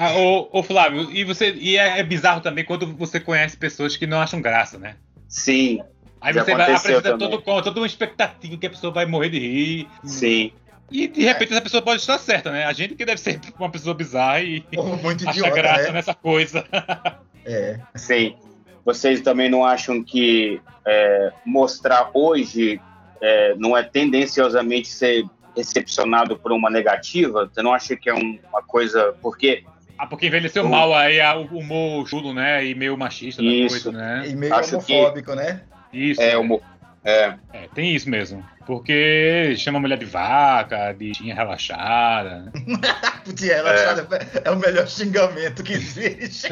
[0.00, 3.96] Ah, ô, ô, Flávio, e você e é, é bizarro também quando você conhece pessoas
[3.96, 4.94] que não acham graça, né?
[5.28, 5.82] Sim,
[6.20, 7.30] Aí Já você vai apresentar também.
[7.30, 9.88] todo, toda uma expectativa que a pessoa vai morrer de rir.
[10.04, 10.52] sim.
[10.90, 12.64] E de repente essa pessoa pode estar certa, né?
[12.64, 14.64] A gente que deve ser uma pessoa bizarra e
[15.02, 15.92] muito acha idiota, graça né?
[15.92, 16.64] nessa coisa.
[17.50, 17.80] É.
[17.94, 18.36] Sim.
[18.84, 22.78] Vocês também não acham que é, mostrar hoje
[23.22, 25.24] é, não é tendenciosamente ser
[25.56, 27.46] recepcionado por uma negativa?
[27.50, 29.14] Você não acha que é um- uma coisa.
[29.22, 29.64] Porque
[29.96, 32.64] Ah, porque envelheceu Eu- mal aí a- o humor chulo, né?
[32.66, 33.82] E meio machista da Isso.
[33.82, 34.28] coisa, né?
[34.28, 35.62] E meio Acho que- homofóbico, né?
[35.92, 36.20] Isso.
[36.20, 36.60] é uma.
[37.04, 38.44] É, É, tem isso mesmo.
[38.66, 42.52] Porque chama a mulher de vaca, de tinha relaxada.
[43.24, 44.06] Putinha relaxada
[44.44, 44.50] é.
[44.50, 46.48] o melhor xingamento que existe.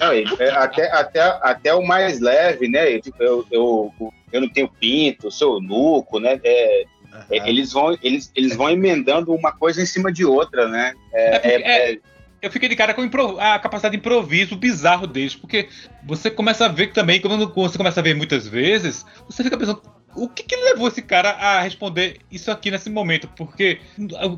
[0.00, 2.94] Não, e, é, até, até, até o mais leve, né?
[2.94, 3.92] Eu, tipo, eu, eu,
[4.32, 6.40] eu não tenho pinto, sou nuco, né?
[6.42, 6.82] É,
[7.30, 10.94] é, Eles, vão, eles, eles vão emendando uma coisa em cima de outra, né?
[11.12, 11.98] É É, porque- é- é-
[12.42, 13.02] Eu fiquei de cara com
[13.38, 15.68] a capacidade de improviso bizarro deles, porque
[16.02, 19.82] você começa a ver também, quando você começa a ver muitas vezes, você fica pensando,
[20.16, 23.28] o que, que levou esse cara a responder isso aqui nesse momento?
[23.36, 23.78] Porque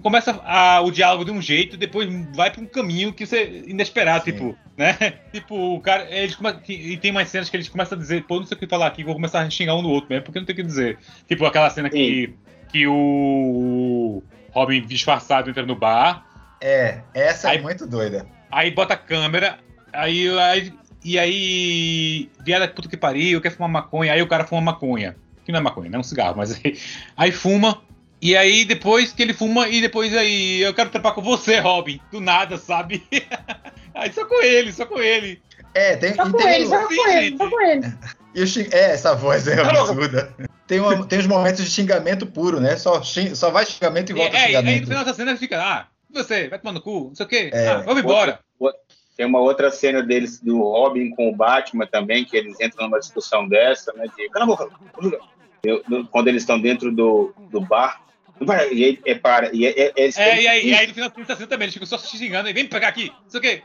[0.03, 3.65] começa a- o diálogo de um jeito e depois vai para um caminho que você
[3.69, 4.33] inesperado, Sim.
[4.33, 4.97] tipo, né?
[5.33, 6.37] Tipo, o cara, eles
[6.69, 8.88] e tem mais cenas que eles começam a dizer, pô, não sei o que falar
[8.88, 10.99] aqui, vou começar a xingar um no outro mesmo, porque não tem o que dizer.
[11.29, 12.35] Tipo, aquela cena que,
[12.71, 16.27] que o Robin disfarçado entra no bar,
[16.62, 18.25] É, essa Aí- é muito doida.
[18.51, 19.59] Aí bota a câmera,
[19.92, 20.72] Aí, aí
[21.05, 24.12] e aí, viada puta que pariu, quer fumar maconha.
[24.12, 25.16] Aí o cara fuma maconha.
[25.44, 26.79] Que não é maconha, não é um cigarro, mas aí,
[27.16, 27.83] aí fuma.
[28.20, 32.01] E aí depois que ele fuma, e depois aí, eu quero trepar com você, Robin.
[32.11, 33.03] Do nada, sabe?
[33.94, 35.42] aí só com ele, só com ele.
[35.75, 37.92] É, tem, Só com tem ele, o- só com ele, só com ele.
[38.35, 39.81] E o xing- É, essa voz é Alô?
[39.81, 40.33] absurda.
[40.66, 42.77] Tem, uma- tem os momentos de xingamento puro, né?
[42.77, 44.87] Só, xing- só vai xingamento e volta é, e aí no xingamento.
[44.87, 47.51] final dessa cena fica, ah, você, vai tomar no cu, não sei o quê.
[47.53, 47.68] É.
[47.68, 48.40] Ah, vamos embora.
[49.16, 52.98] Tem uma outra cena deles, do Robin com o Batman também, que eles entram numa
[52.98, 54.07] discussão dessa, né?
[54.16, 54.68] De, cala a boca,
[55.01, 55.18] Júlia."
[55.64, 58.03] Eu- no- quando eles estão dentro do, do bar.
[58.40, 60.87] não E aí, é, para, e é, é, eles É, têm- e aí, e aí
[60.88, 63.12] no final dessa cena também, eles ficam só se xingando e vem me pegar aqui,
[63.22, 63.62] não sei o quê.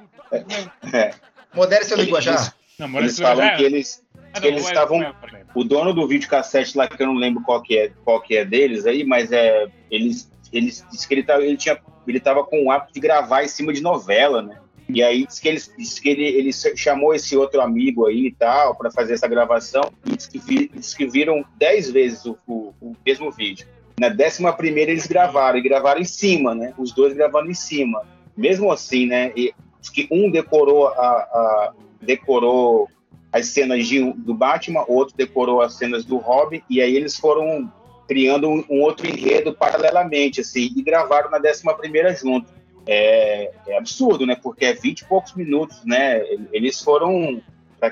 [0.94, 1.14] é,
[1.56, 2.54] Modere seu linguajar.
[2.80, 5.64] eles, Não, falam já- que eles, Ah, que eles não, é- estavam- é- é- o
[5.64, 8.86] dono do videocassete lá, que eu não lembro qual que é, qual que é deles
[8.86, 11.80] aí, mas é, eles, eles disse que ele tava, ele tinha,
[12.12, 14.58] ele tava com o hábito de gravar em cima de novela, né?
[14.90, 18.90] E aí que, disse que ele, ele chamou esse outro amigo aí e tal para
[18.90, 23.68] fazer essa gravação e que, vi, que viram dez vezes o, o, o mesmo vídeo.
[24.00, 26.74] Na décima primeira eles gravaram e gravaram em cima, né?
[26.78, 28.04] Os dois gravando em cima.
[28.36, 29.34] Mesmo assim, né?
[29.36, 32.88] E diz que um decorou a, a- decorou
[33.32, 37.72] as cenas de, do Batman, outro decorou as cenas do Robin, e aí eles foram
[38.08, 42.52] criando um, um outro enredo paralelamente, assim, e gravaram na 11 primeira junto.
[42.88, 44.38] É, é absurdo, né?
[44.42, 46.24] Porque é 20 e poucos minutos, né?
[46.54, 47.42] Eles foram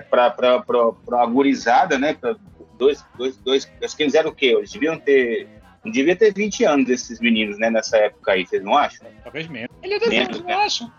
[0.09, 0.63] para
[1.11, 2.13] a gurizada, né?
[2.13, 2.35] Pra
[2.77, 4.55] dois, dois, dois, acho que eles eram o quê?
[4.57, 5.47] Eles deviam ter.
[5.83, 7.69] Não devia ter 20 anos esses meninos, né?
[7.69, 9.05] Nessa época aí, vocês não acham?
[9.21, 9.69] Talvez menos.
[9.83, 10.53] Ele é Menos, desenho, né?
[10.53, 10.91] eu acho.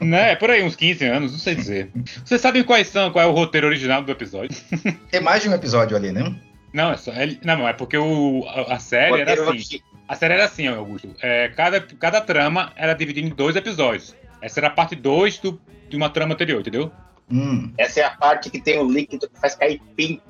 [0.04, 1.90] né, por aí, uns 15 anos, não sei dizer.
[2.22, 4.60] Vocês sabem quais são, qual é o roteiro original do episódio?
[5.10, 6.34] Tem mais de um episódio ali, né?
[6.72, 7.12] Não, é só.
[7.12, 9.80] é- não, é porque o, a, a série era assim.
[10.08, 11.14] A série era assim, Augusto.
[11.22, 14.14] É, cada, cada trama era dividida em dois episódios.
[14.42, 16.90] Essa era a parte 2 do- de uma trama anterior, entendeu?
[17.30, 17.72] Hum.
[17.78, 20.22] Essa é a parte que tem o líquido que faz cair pinto.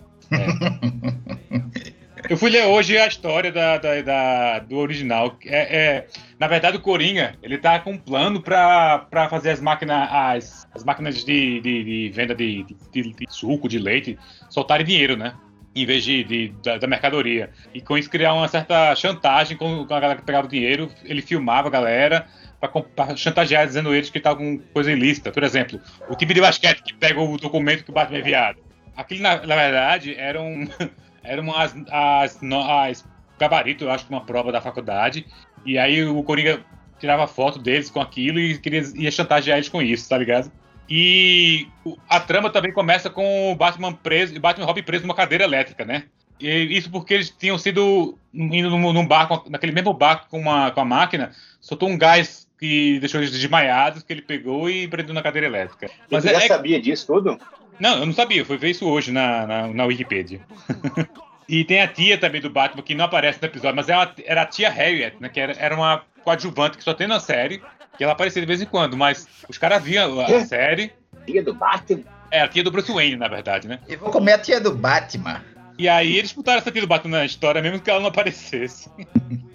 [2.28, 5.36] Eu fui ler hoje a história da, da- da- do original.
[5.46, 6.06] É, é,
[6.38, 10.68] na verdade, o Coringa, ele tá com um plano pra, pra fazer as máquinas, as,
[10.74, 14.18] as máquinas de, de- de venda de, de- de suco, de leite,
[14.50, 15.34] soltarem dinheiro, né?
[15.74, 17.50] Em vez de, de- da, da mercadoria.
[17.72, 20.90] E com isso criar uma certa chantagem com, com a galera que pegava o dinheiro.
[21.04, 22.26] Ele filmava a galera
[22.60, 25.30] pra chantagear, dizendo eles que estavam com coisa ilícita.
[25.30, 28.58] Por exemplo, o time de basquete que pega o documento que o Batman é enviado.
[28.96, 30.68] Aquilo, na, na verdade, era um.
[31.22, 33.04] eram as, as, as
[33.38, 35.24] gabarito, eu acho, de uma prova da faculdade.
[35.64, 36.60] E aí o Coringa
[36.98, 40.50] tirava foto deles com aquilo e queria, ia chantagear eles com isso, tá ligado?
[40.90, 41.68] E
[42.08, 45.44] a trama também começa com o Batman preso, o Batman e Robin preso numa cadeira
[45.44, 46.04] elétrica, né?
[46.40, 50.80] E isso porque eles tinham sido indo num, barco, naquele mesmo barco com, uma, com
[50.80, 55.22] a máquina, soltou um gás que deixou eles desmaiados, que ele pegou e prendeu na
[55.22, 55.88] cadeira elétrica.
[56.10, 57.38] Mas Mas Você já é, sabia disso tudo?
[57.78, 60.40] não, eu não sabia, fui ver isso hoje na, na, na Wikipedia.
[61.48, 64.12] e tem a tia também do Batman que não aparece no episódio, mas é uma-
[64.24, 65.28] era a tia Harriet, né?
[65.28, 67.62] Que era, era uma coadjuvante que só tem na série,
[68.00, 70.90] que ela aparecia de vez em quando, mas os caras viam a série.
[71.26, 72.02] Dia do Batman?
[72.30, 73.78] É a tia do Bruce Wayne, na verdade, né?
[73.86, 75.42] E vou comer a tia do Batman.
[75.78, 78.88] E aí eles botaram essa tia do Batman na história, mesmo que ela não aparecesse.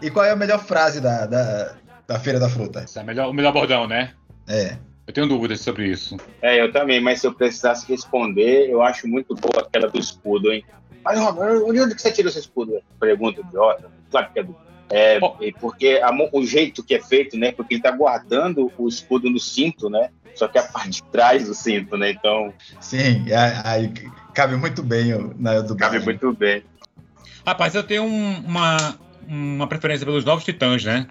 [0.00, 1.74] E qual é a melhor frase da, da,
[2.06, 2.84] da Feira da Fruta?
[2.84, 4.12] Esse é o melhor, o melhor bordão, né?
[4.48, 4.76] É.
[5.04, 6.16] Eu tenho dúvidas sobre isso.
[6.40, 10.52] É, eu também, mas se eu precisasse responder, eu acho muito boa aquela do escudo,
[10.52, 10.64] hein?
[11.04, 12.80] Mas, Robert, onde onde que você tirou esse escudo?
[13.00, 13.90] Pergunta idiota.
[14.08, 14.56] Claro que é do.
[14.90, 15.36] É, Bom.
[15.40, 17.52] e porque a o jeito que é feito, né?
[17.52, 20.08] Porque ele tá guardando o escudo no cinto, né?
[20.34, 22.10] Só que a parte de trás do cinto, né?
[22.10, 23.26] Então, Sim,
[23.64, 23.92] aí-
[24.34, 26.62] cabe muito bem o- na do cabe muito bem.
[27.46, 31.06] Rapaz, eu tenho um- uma, uma preferência pelos Novos Titãs, né?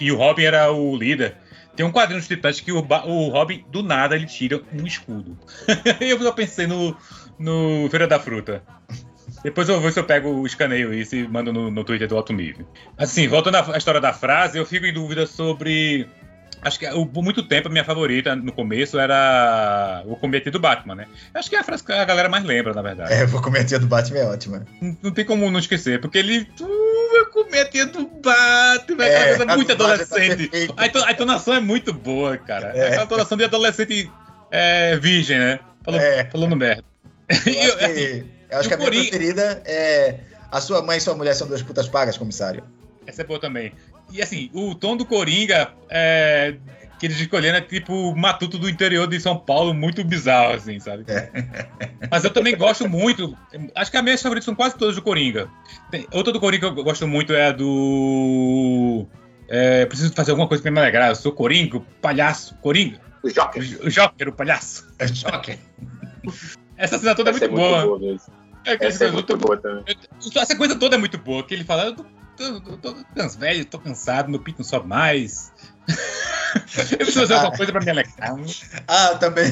[0.00, 1.36] E o Robin era o líder.
[1.76, 5.36] Tem um quadrinho dos Titãs que o, o Robin, do nada, ele tira um escudo.
[6.00, 6.96] eu só pensei no,
[7.38, 8.62] no Feira da Fruta.
[9.44, 12.08] Depois eu vou ver se eu pego o escaneio isso e mando no, no Twitter
[12.08, 12.66] do alto nível.
[12.98, 16.08] Assim, voltando à história da frase, eu fico em dúvida sobre.
[16.62, 20.58] Acho que o- por muito tempo a minha favorita no começo era o comitê do
[20.58, 21.06] Batman, né?
[21.34, 23.12] Acho que é a frase que a galera mais lembra, na verdade.
[23.12, 24.64] É, a tia do Batman é ótima.
[24.80, 26.48] Não, não tem como não esquecer, porque ele.
[26.58, 30.48] Uh, tia do Batman, É, aquela coisa a muito tá adolescente.
[30.48, 30.74] perfeita.
[30.76, 32.72] a, ento- a entonação é muito boa, cara.
[32.74, 32.86] É É.
[32.88, 34.10] aquela entonação de adolescente
[34.50, 35.60] é, virgem, né?
[35.84, 36.24] Falando, É.
[36.24, 36.84] falando merda.
[37.28, 38.24] Eu
[38.54, 41.34] eu acho e que a minha Coringa- preferida é A sua mãe e sua mulher
[41.34, 42.62] são duas putas pagas, comissário.
[43.06, 43.72] Essa é boa também.
[44.12, 46.54] E assim, o tom do Coringa é,
[46.98, 50.78] que eles escolheram é tipo o matuto do interior de São Paulo, muito bizarro, assim,
[50.78, 51.04] sabe?
[51.08, 51.28] É.
[52.10, 53.36] Mas eu também gosto muito.
[53.74, 55.48] Acho que as minhas favoritas são quase todas do Coringa.
[55.90, 59.06] Tem- outra do Coringa que eu gosto muito é a do.
[59.48, 61.08] é, preciso fazer alguma coisa pra me alegrar.
[61.08, 62.54] Eu sou Coringa, palhaço.
[62.62, 63.00] Coringa.
[63.22, 63.62] O Joker.
[63.82, 64.86] O Joker, o palhaço.
[64.98, 65.58] É choque.
[66.76, 68.16] Essa cena toda é Essa muito boa.
[68.64, 69.84] É que Essa é eu muito tô- boa também.
[70.36, 71.44] Essa coisa toda é muito boa.
[71.46, 72.04] Que ele fala, eu tô,
[72.36, 75.52] tô, tô, tô velho, tô cansado, meu pinto não sobe mais.
[76.90, 78.34] eu preciso fazer alguma coisa pra me alegrar.
[78.88, 79.50] Ah, também.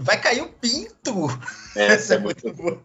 [0.00, 1.26] Vai cair o pinto.
[1.76, 2.80] Essa é muito boa.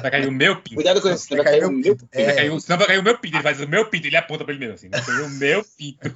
[0.00, 0.74] Vai cair o meu pinto.
[0.76, 2.08] Cuidado com isso, Vai vai cair cair o meu pinto.
[2.12, 2.32] Vai É.
[2.34, 3.36] cair o- senão vai cair o meu pinto.
[3.36, 4.88] Ele faz o meu pinto, ele aponta pra ele mesmo assim.
[4.90, 6.14] Vai cair o meu pinto.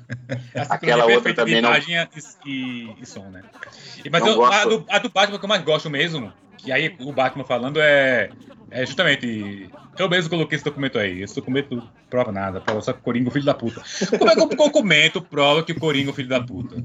[0.54, 1.96] Essa Aquela coisa outra perfeita de também não- imagem
[2.44, 3.42] e, e, e som, né?
[4.04, 6.94] E, mas eu- a, do, a do Batman que eu mais gosto mesmo, que aí
[7.00, 8.30] o Batman falando é,
[8.70, 9.68] é justamente.
[9.98, 11.22] Eu mesmo coloquei esse documento aí.
[11.22, 13.82] Esse documento prova nada, prova só que o Coringa é filho da puta.
[14.18, 16.76] Como é que o documento prova que o Coringa é o filho da puta?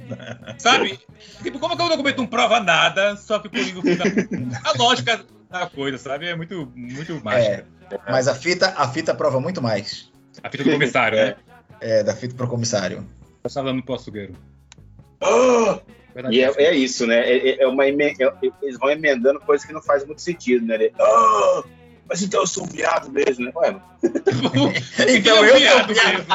[0.57, 0.99] Sabe?
[1.41, 3.81] Tipo, como é que o documento não prova nada, só que o Coringa é o
[3.81, 4.61] filho da puta?
[4.69, 6.27] A lógica da coisa, sabe?
[6.27, 7.65] É muito, muito mágica.
[7.91, 10.11] É, mas a fita, a fita prova muito mais.
[10.43, 11.35] A fita do comissário, né?
[11.79, 12.97] É, da fita pro comissário.
[12.97, 14.33] Eu estava falando pro açougueiro.
[16.13, 16.35] Verdade.
[16.37, 17.19] E é, é isso, né?
[17.29, 20.65] É, é- é uma emen- é- eles vão emendando coisas que não faz muito sentido,
[20.65, 20.75] né?
[20.75, 21.63] Ele, "Ah,
[22.07, 23.51] mas então eu sou um viado mesmo, né?
[23.55, 23.75] Ué,
[25.09, 26.13] Então é um eu sou viado viado.
[26.13, 26.33] mesmo?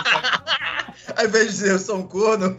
[1.16, 2.56] Ao invés de dizer eu sou um corno.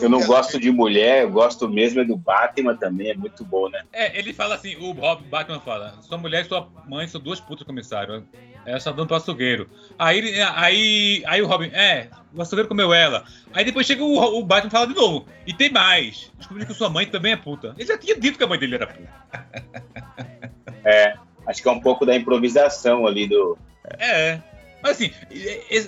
[0.00, 3.68] eu não gosto de mulher, eu gosto mesmo é do Batman também, é muito bom,
[3.68, 3.82] né?
[3.92, 7.40] É, ele fala assim, o Rob Batman fala, sua mulher e sua mãe são duas
[7.40, 8.26] putas, comissário.
[8.66, 9.68] Ela está dando pro açougueiro.
[9.98, 13.24] Aí, aí, aí o Robin, é, o açougueiro comeu ela.
[13.52, 16.30] Aí depois chega o, o Batman e fala de novo, e tem mais.
[16.38, 17.74] Descobri que sua mãe também é puta.
[17.78, 19.08] Ele já tinha dito que a mãe dele era puta.
[20.86, 21.14] É,
[21.46, 23.56] acho que é um pouco da improvisação ali do.
[23.98, 24.38] É.
[24.82, 25.10] Mas assim,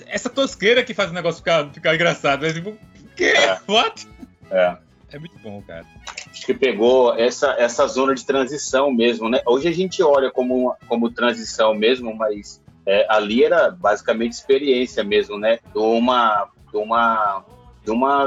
[0.07, 2.43] essa tosqueira que faz o negócio ficar, ficar engraçado.
[2.47, 2.75] É tipo,
[3.15, 3.25] quê?
[3.25, 3.59] É.
[3.67, 4.07] What?
[4.49, 4.75] É,
[5.11, 5.85] É muito bom, cara.
[6.31, 9.39] acho que pegou essa, essa zona de transição mesmo, né?
[9.45, 15.37] Hoje a gente olha como, como transição mesmo, mas é, ali era basicamente experiência mesmo,
[15.37, 15.59] né?
[15.73, 17.43] De uma, de uma,
[17.83, 18.25] de uma,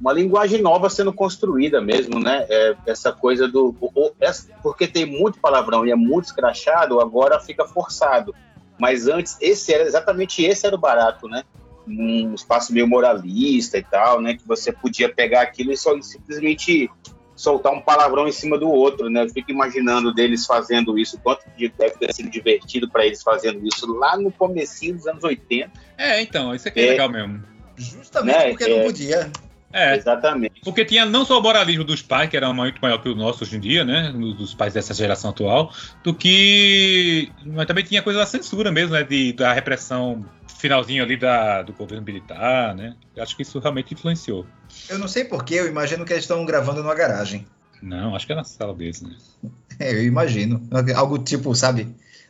[0.00, 2.46] uma linguagem nova sendo construída mesmo, né?
[2.48, 3.76] É, essa coisa do.
[3.80, 8.34] o- essa- porque tem muito palavrão e é muito escrachado, agora fica forçado.
[8.80, 11.42] Mas antes, esse era exatamente esse era o barato, né?
[11.86, 14.34] Um espaço meio moralista e tal, né?
[14.34, 16.90] Que você podia pegar aquilo e só simplesmente
[17.38, 19.22] soltar um palavrão em cima do outro, né?
[19.22, 23.64] Eu fico imaginando deles fazendo isso, quanto de- deve ter sido divertido para eles fazendo
[23.66, 25.70] isso lá no comecinho dos anos 80.
[25.96, 26.90] É, então, isso aqui é, É.
[26.90, 27.42] legal mesmo.
[27.76, 28.76] Justamente Né, porque é.
[28.76, 29.30] não podia.
[29.72, 29.96] É.
[29.96, 30.60] Exatamente.
[30.64, 33.44] Porque tinha não só o moralismo dos pais, que era muito maior que o nosso
[33.44, 34.10] hoje em dia, né?
[34.12, 35.70] Dos pais dessa geração atual,
[36.02, 37.30] do que.
[37.44, 39.02] Mas também tinha coisa da censura mesmo, né?
[39.04, 40.24] De, da repressão
[40.58, 42.94] finalzinho ali da, do governo militar, né?
[43.16, 44.46] Eu acho que isso realmente influenciou.
[44.88, 47.46] Eu não sei porquê, eu imagino que eles estão gravando numa garagem.
[47.80, 49.10] Não, acho que é na sala deles, né?
[49.80, 50.60] É, eu imagino.
[50.96, 51.86] Algo tipo, sabe?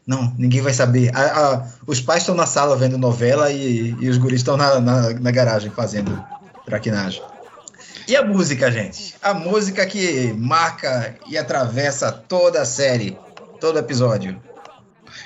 [0.06, 1.10] Não, ninguém vai saber.
[1.16, 4.78] A- a- os pais estão na sala vendo novela e, e os guris estão na,
[4.78, 6.22] na, na garagem fazendo
[6.66, 7.22] traquinagem.
[8.06, 9.14] E a música, gente?
[9.22, 13.18] A música que marca e atravessa toda a série,
[13.58, 14.38] todo episódio.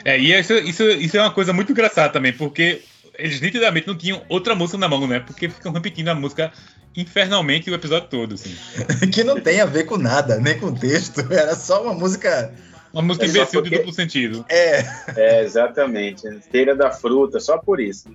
[0.04, 2.82] É, e isso, isso, isso é uma coisa muito engraçada também, porque
[3.18, 5.20] eles nitidamente não tinham outra música na mão, né?
[5.20, 6.53] Porque ficam repetindo a música
[6.96, 8.55] infernalmente o episódio todo, assim.
[9.12, 11.20] que não tem a ver com nada, nem com texto.
[11.33, 12.53] Era só uma música.
[12.92, 14.44] Uma música É imbecil de porque- duplo sentido.
[14.48, 14.85] É,
[15.16, 16.29] É, exatamente.
[16.51, 18.09] Feira da fruta, só por isso.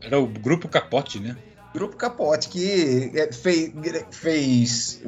[0.00, 1.36] Era o grupo Capote, né?
[1.72, 3.72] Grupo Capote, que é, fez,
[4.10, 5.02] fez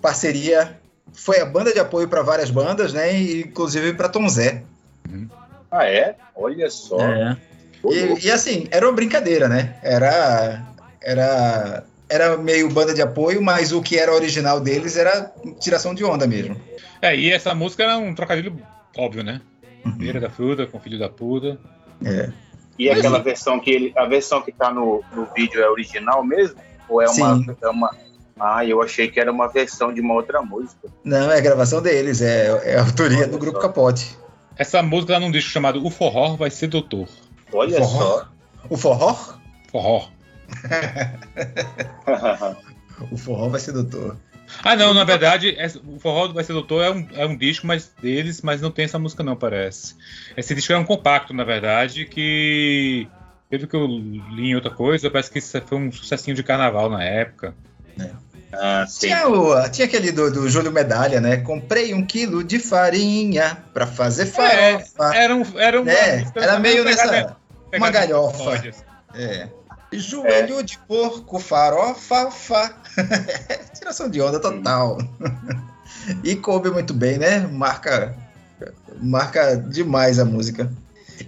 [0.00, 0.78] parceria.
[1.12, 3.12] Foi a banda de apoio para várias bandas, né?
[3.20, 4.62] E, inclusive para Tom Zé.
[5.70, 6.14] Ah, é?
[6.36, 6.96] Olha só.
[6.98, 7.40] Louco.
[7.84, 9.76] E, e, assim, era uma brincadeira, né?
[9.82, 10.66] Era,
[11.00, 16.04] era, era meio banda de apoio, mas o que era original deles era tiração de
[16.04, 16.60] onda mesmo.
[17.00, 18.60] É, e essa música era um trocadilho
[18.96, 19.40] óbvio, né?
[19.84, 19.92] Uhum.
[19.92, 21.58] Beira da fruta com filho da puta.
[22.04, 22.30] É.
[22.78, 26.56] E aquela versão que ele, a versão que tá no, no vídeo é original mesmo?
[26.88, 27.56] Ou é uma, Sim.
[27.60, 27.94] é uma.
[28.38, 30.88] Ah, eu achei que era uma versão de uma outra música.
[31.02, 34.16] Não, é a gravação deles, é, é a autoria do Grupo Capote.
[34.56, 37.08] Essa música tá num disco chamado O Forró Vai Ser Doutor.
[37.52, 38.24] Olha Forró?
[38.70, 39.14] O forró?
[39.70, 40.00] Forró.
[40.00, 40.10] só.
[43.12, 44.16] O forró vai ser doutor.
[44.64, 47.66] Ah, não, na verdade, essa- o Forró Vai Ser Doutor é um, é um disco
[47.66, 49.94] mas deles, mas não tem essa música não, parece.
[50.36, 53.06] Esse disco é um compacto, na verdade, que...
[53.50, 56.88] Pelo que eu li em outra coisa, parece que isso foi um sucessinho de carnaval
[56.90, 57.54] na época.
[58.52, 59.08] ah, sim.
[59.08, 61.36] Tinha, o, tinha aquele do, do Júlio Medalha, né?
[61.36, 65.14] Comprei um quilo de farinha pra fazer farofa.
[65.14, 65.42] Era um...
[65.58, 67.36] Era, uma É, música- era meio pegada- nessa.
[67.76, 68.54] Uma galhofa.
[68.54, 68.82] assim.
[69.14, 69.48] É.
[69.92, 72.74] Joelho de porco, farofa, fa.
[73.74, 74.98] Tiração de onda total.
[76.22, 77.40] e coube muito bem, né?
[77.40, 78.14] Marca,
[79.00, 80.70] marca demais a música.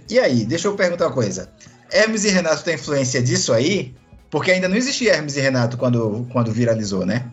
[0.09, 1.51] E aí, deixa eu perguntar uma coisa.
[1.91, 3.93] Hermes e Renato tem influência disso aí?
[4.29, 7.29] Porque ainda não existia Hermes e Renato quando, quando viralizou, né?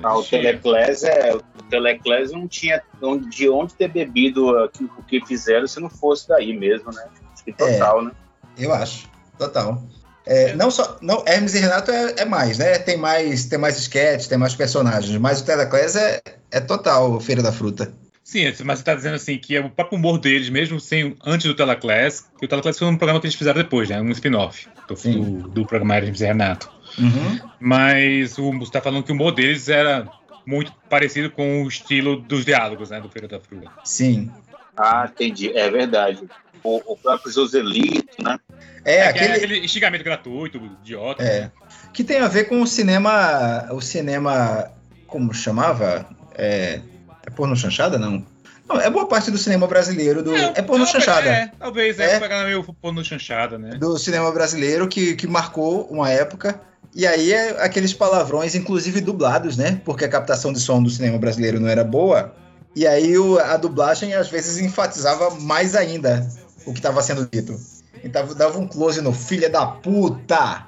[0.00, 0.24] Não, Ah, o.
[0.24, 1.34] Teleclass é.
[1.34, 2.82] O Teleclass não tinha
[3.30, 7.04] de onde ter bebido aqui- o que fizeram se não fosse daí mesmo, né?
[7.32, 8.10] Acho que total, né?
[8.58, 9.08] Eu acho.
[9.38, 9.82] Total.
[10.24, 10.98] É, não só.
[11.00, 12.78] Não, Hermes e Renato é, é mais, né?
[12.78, 17.42] Tem mais, tem mais sketch, tem mais personagens, mas o Teleclass é, é total Feira
[17.42, 17.92] da Fruta.
[18.22, 21.46] Sim, mas você tá dizendo assim que é o próprio humor deles, mesmo sem antes
[21.46, 24.00] do Teleclass, que o Teleclass foi um programa que eles fizeram depois, né?
[24.00, 26.70] Um spin-off do, do, do programa Hermes e Renato.
[26.98, 27.40] Uhum.
[27.58, 30.08] Mas o, você tá falando que o humor deles era
[30.46, 33.00] muito parecido com o estilo dos diálogos, né?
[33.00, 33.70] Do Feira da Fruta.
[33.84, 34.30] Sim.
[34.76, 35.50] Ah, entendi.
[35.56, 36.22] É verdade.
[36.64, 38.38] O, o próprio Joselito, né?
[38.84, 39.32] É, É, é aquele.
[39.32, 41.22] aquele xingamento gratuito, idiota.
[41.22, 41.50] É.
[41.92, 43.66] Que tem a ver com o cinema.
[43.72, 44.70] O cinema.
[45.06, 46.06] Como chamava?
[46.34, 46.80] É,
[47.26, 48.24] é porno chanchada, não?
[48.68, 50.22] Não, é boa parte do cinema brasileiro.
[50.22, 51.28] Do, é, porno talvez- chanchada.
[51.28, 52.20] É, talvez, é, É.
[52.20, 53.70] pegar meio porno chanchada, né?
[53.76, 56.60] do cinema brasileiro que, que marcou uma época.
[56.94, 59.80] E aí é aqueles palavrões, inclusive dublados, né?
[59.84, 62.34] Porque a captação de som do cinema brasileiro não era boa.
[62.74, 66.26] E aí o- a dublagem às vezes enfatizava mais ainda
[66.66, 67.58] o que estava sendo dito.
[68.04, 70.66] Então dava um close no filha da puta,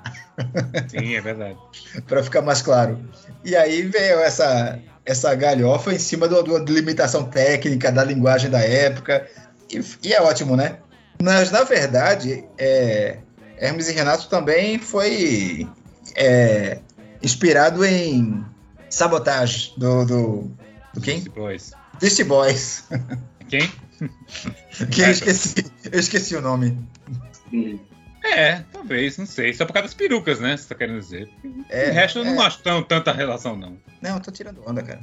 [0.88, 1.58] Sim, é verdade.
[2.06, 2.98] para ficar mais claro.
[3.44, 8.60] E aí veio essa, essa galhofa em cima de uma limitação técnica da linguagem da
[8.60, 9.28] época.
[9.70, 10.78] E, e é ótimo, né?
[11.22, 13.18] Mas, na verdade, é,
[13.56, 15.68] Hermes e Renato também foi
[16.16, 16.78] é,
[17.22, 18.44] inspirado em
[18.90, 20.50] sabotagem do, do,
[20.92, 21.20] do quem?
[21.20, 21.72] Depois.
[22.00, 22.84] Beastie Boys.
[23.48, 23.70] Quem?
[24.90, 26.78] Que eu esqueci, eu esqueci o nome.
[27.52, 27.78] Hum.
[28.24, 29.52] É, talvez, não sei.
[29.52, 30.56] Só por causa das perucas, né?
[30.56, 31.28] Você tá querendo dizer.
[31.68, 32.30] É, o resto eu é.
[32.30, 33.76] não acho tão, tanta relação, não.
[34.00, 35.00] Não, eu tô tirando onda, cara.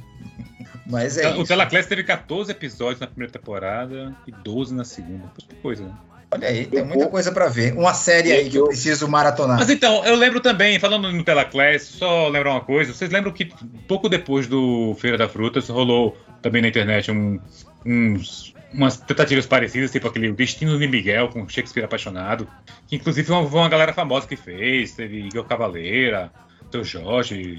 [0.86, 1.46] Mas é o isso.
[1.46, 5.28] Teleclass teve 14 episódios na primeira temporada e 12 na segunda.
[5.38, 5.94] Pouca coisa, né?
[6.32, 7.74] Olha aí, tem muita coisa pra ver.
[7.74, 9.58] Uma série aí que eu preciso maratonar.
[9.58, 12.92] Mas então, eu lembro também, falando no Teleclass, só lembrar uma coisa.
[12.94, 13.52] Vocês lembram que
[13.86, 17.38] pouco depois do Feira da Frutas rolou também na internet um-
[17.84, 22.48] uns, umas tentativas parecidas, tipo aquele O Destino de Miguel com Shakespeare Apaixonado,
[22.86, 24.92] que inclusive foi uma, foi uma galera famosa que fez.
[24.92, 26.30] Teve Igor Cavaleira,
[26.70, 27.58] Seu Jorge,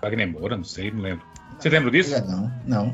[0.00, 1.24] Wagner Moura, não sei, não lembro.
[1.58, 2.10] Você lembra disso?
[2.26, 2.86] Não, não.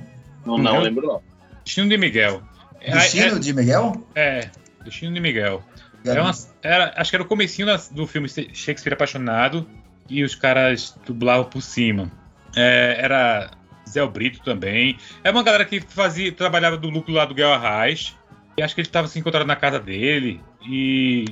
[0.45, 0.81] Não, não Não.
[0.81, 1.23] lembro, não.
[1.65, 2.43] Destino de Miguel.
[2.81, 4.07] É, Destino de Miguel?
[4.15, 4.51] É, é,
[4.85, 5.63] Destino de Miguel.
[6.05, 9.69] Era uma- era- acho que era o comecinho das- do filme Shakespeare Apaixonado
[10.09, 12.11] e os caras dublavam por cima.
[12.57, 13.51] É, era
[13.89, 14.97] Zé Brito também.
[15.25, 18.17] É uma galera que fazia, trabalhava do lucro lá do Guel Arraes.
[18.57, 20.41] E acho que ele estava se encontrando na casa dele.
[20.69, 21.25] E,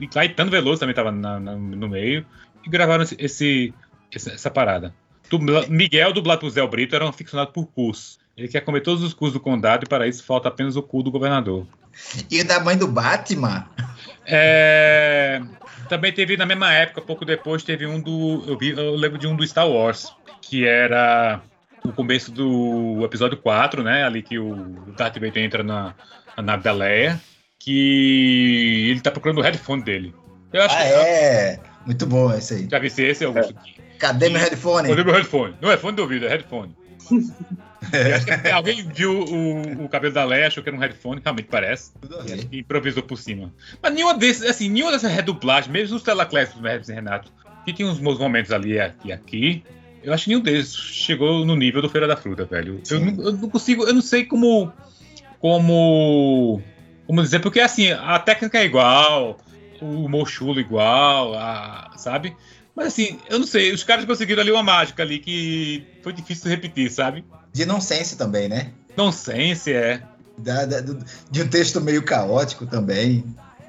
[0.00, 2.24] e Caetano Veloso também estava no meio.
[2.64, 3.74] E gravaram esse, esse-
[4.14, 4.94] essa, parada.
[5.30, 8.18] Dubla- Miguel, dublado por Zé Brito, era um aficionado por curso.
[8.36, 11.02] Ele quer comer todos os cursos do condado e para isso falta apenas o cu
[11.02, 11.66] do governador.
[12.30, 13.66] E o da mãe do Batman?
[14.26, 15.40] É,
[15.88, 18.42] Também teve na mesma época, pouco depois, teve um do.
[18.46, 20.12] Eu, vi, eu lembro de um do Star Wars,
[20.42, 21.40] que era
[21.86, 24.04] o começo do episódio 4, né?
[24.04, 24.54] Ali que o
[24.96, 25.94] Darth Vader entra na,
[26.36, 27.20] na nave da Leia,
[27.58, 30.14] que ele tá procurando o headphone dele.
[30.52, 31.60] Eu acho Ah, que é.
[31.84, 32.68] Muito bom esse aí.
[32.70, 33.54] já vi esse, Augusto.
[33.98, 34.88] Cadê meu headphone?
[34.88, 35.54] Cadê meu headphone?
[35.60, 36.74] Não é fone de ouvido, é headphone.
[38.54, 41.92] Alguém viu o, o cabelo da Leia, achou que era um headphone, realmente parece.
[42.50, 43.52] E improvisou por cima.
[43.82, 47.30] Mas nenhuma desses, assim, nenhuma dessas redublagens, mesmo os telaclasses do Hermes e Renato,
[47.64, 49.64] que tinha uns bons momentos ali e aqui, aqui,
[50.04, 52.80] eu acho que nenhum deles chegou no nível do Feira da Fruta, velho.
[52.90, 54.72] Eu não, eu não consigo, eu não sei como.
[55.40, 56.62] Como.
[57.06, 59.38] Como dizer, porque assim, a técnica é igual,
[59.80, 62.34] o humor chulo igual, a- sabe?
[62.74, 66.44] Mas assim, eu não sei, os caras conseguiram ali uma mágica ali que foi difícil
[66.44, 67.24] de repetir, sabe?
[67.52, 68.72] De nonsense também, né?
[68.96, 70.02] Nonsense, é.
[70.38, 70.98] Da- da- do-
[71.30, 73.22] de um texto meio caótico também.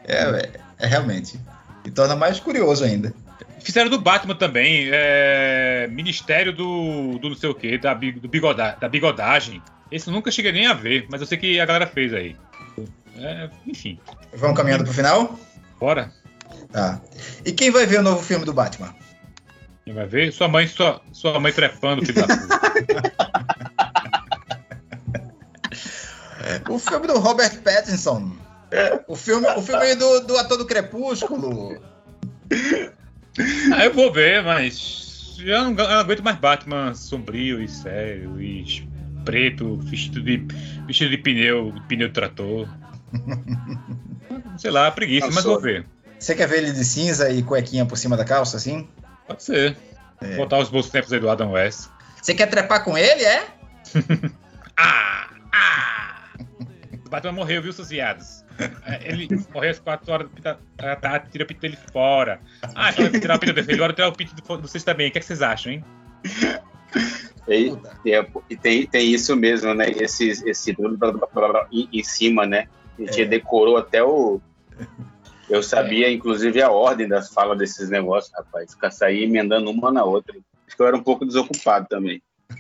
[0.06, 1.40] É, é, é realmente.
[1.84, 3.14] E torna mais curioso ainda.
[3.60, 8.78] Fizeram do Batman também, é, Ministério do, do não sei o que, da, do bigoda,
[8.80, 9.62] da bigodagem.
[9.92, 12.36] Esse eu nunca cheguei nem a ver, mas eu sei que a galera fez aí.
[13.18, 14.00] É, enfim,
[14.34, 15.40] Vamos caminhando pro final?
[15.80, 16.12] bora.
[16.72, 17.02] Tá.
[17.46, 18.94] E quem vai ver o novo filme do Batman?
[19.86, 20.32] Quem vai ver?
[20.34, 23.16] Sua mãe, sua, sua mãe trepando, filho da puta.
[26.70, 28.32] O filme do Robert Pattinson.
[29.08, 31.82] O filme, o filme do, do ator do Crepúsculo.
[33.74, 38.42] Ah, eu vou ver, mas eu não, eu não aguento mais Batman sombrio e sério
[38.42, 38.88] e
[39.26, 40.46] preto, vestido de,
[40.86, 42.68] vestido de pneu, pneu de trator.
[44.58, 45.86] Sei lá, preguiça, mas vou ver.
[46.18, 48.88] Você quer ver ele de cinza e cuequinha por cima da calça, assim?
[49.28, 49.76] Pode ser.
[50.22, 50.36] É.
[50.38, 51.90] Botar os bons tempos aí do Adam West.
[52.22, 53.46] Você quer trepar com ele, é?
[54.78, 55.15] Ah!
[57.16, 58.44] Batman morreu, viu, seus viados?
[58.86, 62.40] É, Ele morreu às 4 horas da tarde, tá, tira o pito dele fora.
[62.76, 65.08] Ah, então vai tirar o pito dele, agora tirar o pito de vocês também.
[65.08, 65.84] O que, é que vocês acham, hein?
[67.48, 69.90] E, é, e tem, tem isso mesmo, né?
[69.92, 72.68] Esse, esse blá, blá, blá, blá, blá, em, em cima, né?
[72.98, 73.26] A gente É.
[73.26, 74.42] decorou até o.
[75.50, 78.74] Eu sabia, inclusive, a ordem das falas desses negócios, rapaz.
[78.74, 80.36] Ficar sair emendando uma na outra.
[80.68, 82.22] Acho que eu era um pouco desocupado também.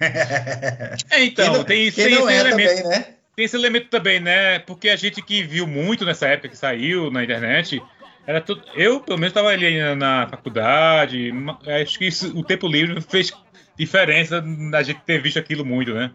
[1.10, 2.84] É, então, Quem não- tem, Quem tem não esse é elemento.
[2.84, 3.06] também, né?
[3.36, 4.60] Tem esse elemento também, né?
[4.60, 7.82] Porque a gente que viu muito nessa época que saiu na internet,
[8.26, 8.64] era tudo.
[8.76, 11.32] Eu, pelo menos, estava ali na, faculdade.
[11.82, 13.34] Acho que isso- o tempo livre fez
[13.78, 16.12] diferença na gente ter visto aquilo muito, né?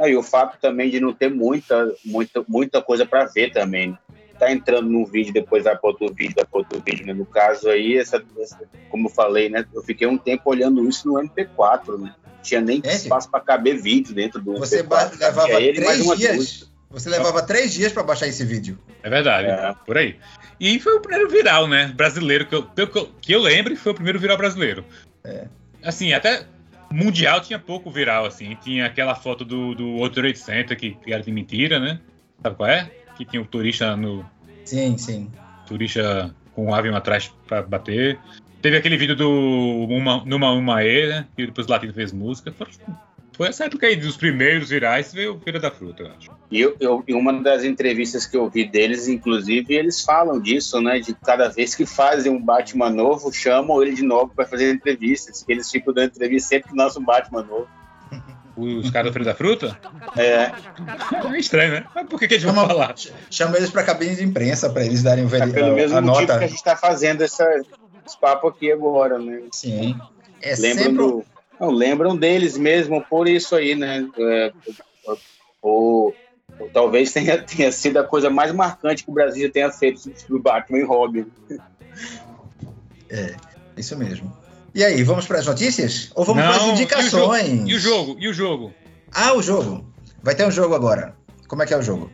[0.00, 3.96] Aí o fato também de não ter muita, muita, muita coisa para ver também.
[4.38, 7.06] Tá entrando num vídeo, depois vai para outro vídeo, vai para outro vídeo.
[7.06, 7.12] Né?
[7.12, 8.58] No caso aí, essa, essa-
[8.88, 9.64] como eu falei, né?
[9.72, 12.12] Eu fiquei um tempo olhando isso no MP4, né?
[12.44, 14.86] Não tinha nem É, espaço para caber vídeo dentro do Você MP4.
[14.88, 16.70] ba- levava três dias.
[16.90, 18.78] Você levava três dias pra baixar esse vídeo.
[19.02, 19.74] É verdade, É.
[19.86, 20.16] por aí.
[20.60, 21.86] E foi o primeiro viral, né?
[21.96, 24.84] Brasileiro, que eu, pelo que eu, que eu lembre, foi o primeiro viral brasileiro.
[25.24, 25.46] É.
[25.82, 26.46] Assim, até
[26.92, 28.56] mundial tinha pouco viral, assim.
[28.62, 31.98] Tinha aquela foto do, do World Trade Center, que, que era de mentira, né?
[32.42, 32.90] Sabe qual é?
[33.16, 34.24] Que tinha o turista no.
[34.64, 35.30] Sim, sim.
[35.66, 38.18] Turista com um avião atrás pra bater.
[38.64, 39.28] Teve aquele vídeo do
[39.90, 41.26] uma, Numa Uma E, né?
[41.36, 42.50] Que depois o Latino fez música.
[42.50, 42.66] Foi,
[43.36, 46.30] foi essa época aí dos primeiros virais, veio o Feira da Fruta, eu acho.
[46.50, 50.80] E eu, eu, em uma das entrevistas que eu vi deles, inclusive, eles falam disso,
[50.80, 50.98] né?
[50.98, 55.44] De cada vez que fazem um Batman novo, chamam ele de novo para fazer entrevistas.
[55.46, 57.68] Eles ficam dando entrevista sempre que lança um Batman novo.
[58.56, 59.78] Os caras do Feira da Fruta?
[60.16, 60.52] É,
[61.34, 61.84] É estranho, né?
[61.94, 62.94] Mas por que, que eles vão Chama, falar?
[63.30, 65.98] chama eles pra cabine de imprensa pra eles darem o é veri- pelo a, mesmo
[65.98, 66.38] a motivo nota.
[66.38, 67.44] que a gente está fazendo essa,
[68.06, 69.42] esse papo aqui agora, né?
[69.52, 69.98] Sim.
[70.40, 70.96] É lembram, sempre.
[70.96, 71.24] do,
[71.60, 74.06] não, lembram deles mesmo por isso aí, né?
[74.18, 74.52] É,
[75.62, 76.14] ou,
[76.58, 80.00] ou talvez tenha, tenha sido a coisa mais marcante que o Brasil já tenha feito
[80.00, 81.26] sobre o Batman e Robin.
[83.76, 84.34] Isso mesmo.
[84.74, 86.10] E aí, vamos para as notícias?
[86.14, 87.68] Ou vamos para as indicações?
[87.68, 88.16] E o jogo?
[88.18, 88.74] E o jogo?
[89.12, 89.86] Ah, o jogo.
[90.22, 91.14] Vai ter um jogo agora.
[91.46, 92.10] Como é que é o jogo?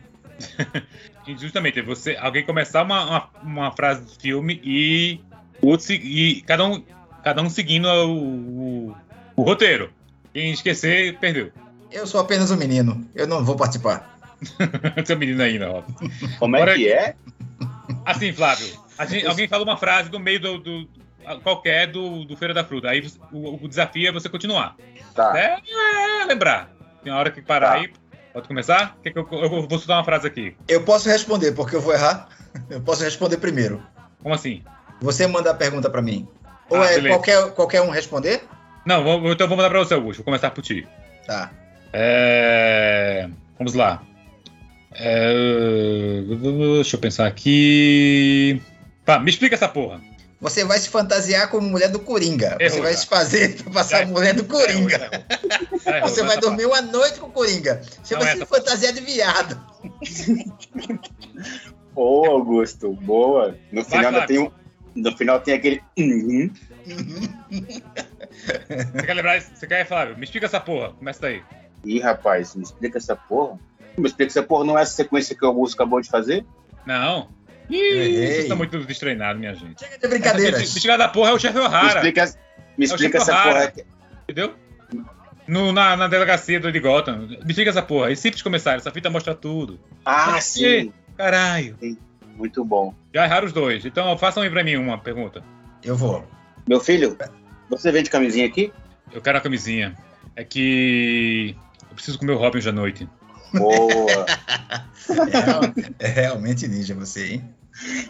[1.39, 5.19] Justamente, você, alguém começar uma, uma, uma frase do filme e,
[5.61, 6.83] o outro, se- e cada, um,
[7.23, 8.17] cada um seguindo o,
[8.89, 8.95] o,
[9.35, 9.91] o roteiro.
[10.33, 11.51] Quem esquecer, perdeu.
[11.91, 13.05] Eu sou apenas um menino.
[13.13, 14.17] Eu não vou participar.
[15.05, 15.83] Seu menino ainda, ó.
[16.39, 17.15] Como é Bora- que é?
[18.05, 20.89] Assim, Flávio, a gente- alguém fala uma frase no meio do, do-
[21.43, 22.89] qualquer do, do Feira da Fruta.
[22.89, 24.75] Aí o, o desafio é você continuar.
[25.13, 25.37] Tá.
[25.37, 25.57] É,
[26.21, 26.71] é lembrar.
[27.03, 27.75] Tem uma hora que parar Tá.
[27.75, 27.93] aí.
[28.33, 28.95] Pode começar?
[29.03, 30.55] Quer que eu, eu vou soltar uma frase aqui.
[30.67, 32.29] Eu posso responder, porque eu vou errar.
[32.69, 33.83] Eu posso responder primeiro.
[34.23, 34.63] Como assim?
[35.01, 36.27] Você manda a pergunta para mim.
[36.69, 37.09] Ou Ah, é beleza.
[37.09, 38.41] qualquer, qualquer um responder?
[38.85, 40.19] Não, vou- então vou mandar pra você, Augusto.
[40.19, 40.87] Vou começar por ti.
[41.27, 41.51] Tá.
[41.91, 43.27] É...
[43.57, 44.01] Vamos lá.
[44.93, 46.21] É...
[46.77, 48.61] Deixa eu pensar aqui.
[49.05, 49.99] Tá, me explica essa porra.
[50.39, 52.57] Você vai se fantasiar como mulher do Coringa.
[52.59, 52.99] Você vai já.
[52.99, 55.09] se fazer pra passar a mulher do Coringa.
[55.85, 57.81] Errou, Você vai dormir uma noite com o Coringa.
[58.03, 59.59] Você Não, vai se essa- fantasiar de viado.
[61.95, 63.55] Ô, Augusto, boa.
[63.71, 64.51] No final ainda tem um.
[64.95, 65.81] No final tem aquele.
[65.97, 66.49] uhum.
[68.31, 69.37] Você quer lembrar?
[69.37, 69.51] isso?
[69.55, 70.17] Você quer, Flávio?
[70.17, 70.91] Me explica essa porra.
[70.93, 71.41] Começa daí.
[71.85, 73.57] Ih, rapaz, me explica essa porra.
[73.97, 76.45] Me explica essa porra, não é essa sequência que o Augusto acabou de fazer?
[76.85, 77.29] Não.
[77.69, 79.79] Ih, vocês estão muito destreinados, minha gente.
[79.79, 80.59] Chega de brincadeiras.
[80.59, 82.35] Me explica da porra é o chefe Me O'Hara, explica,
[82.77, 83.71] me explica Chico essa O'Hara.
[83.71, 83.85] porra.
[84.23, 84.53] entendeu?
[85.47, 87.27] No, na, na delegacia do de Gotham.
[87.27, 88.11] Me explica essa porra.
[88.11, 88.75] É simples começar.
[88.75, 89.79] Essa fita mostra tudo.
[90.05, 90.93] Ah, sim.
[91.17, 91.77] Caralho.
[92.41, 92.91] Muito bom.
[93.13, 93.85] Já erraram os dois.
[93.85, 95.43] Então façam aí pra mim uma pergunta.
[95.83, 96.27] Eu vou.
[96.67, 97.15] Meu filho,
[97.69, 98.73] você vende camisinha aqui?
[99.11, 99.95] Eu quero a camisinha.
[100.35, 101.55] É que.
[101.87, 103.07] Eu preciso comer o Robin hoje à noite.
[103.53, 104.25] Boa,
[105.99, 107.55] É, é realmente ninja você, hein?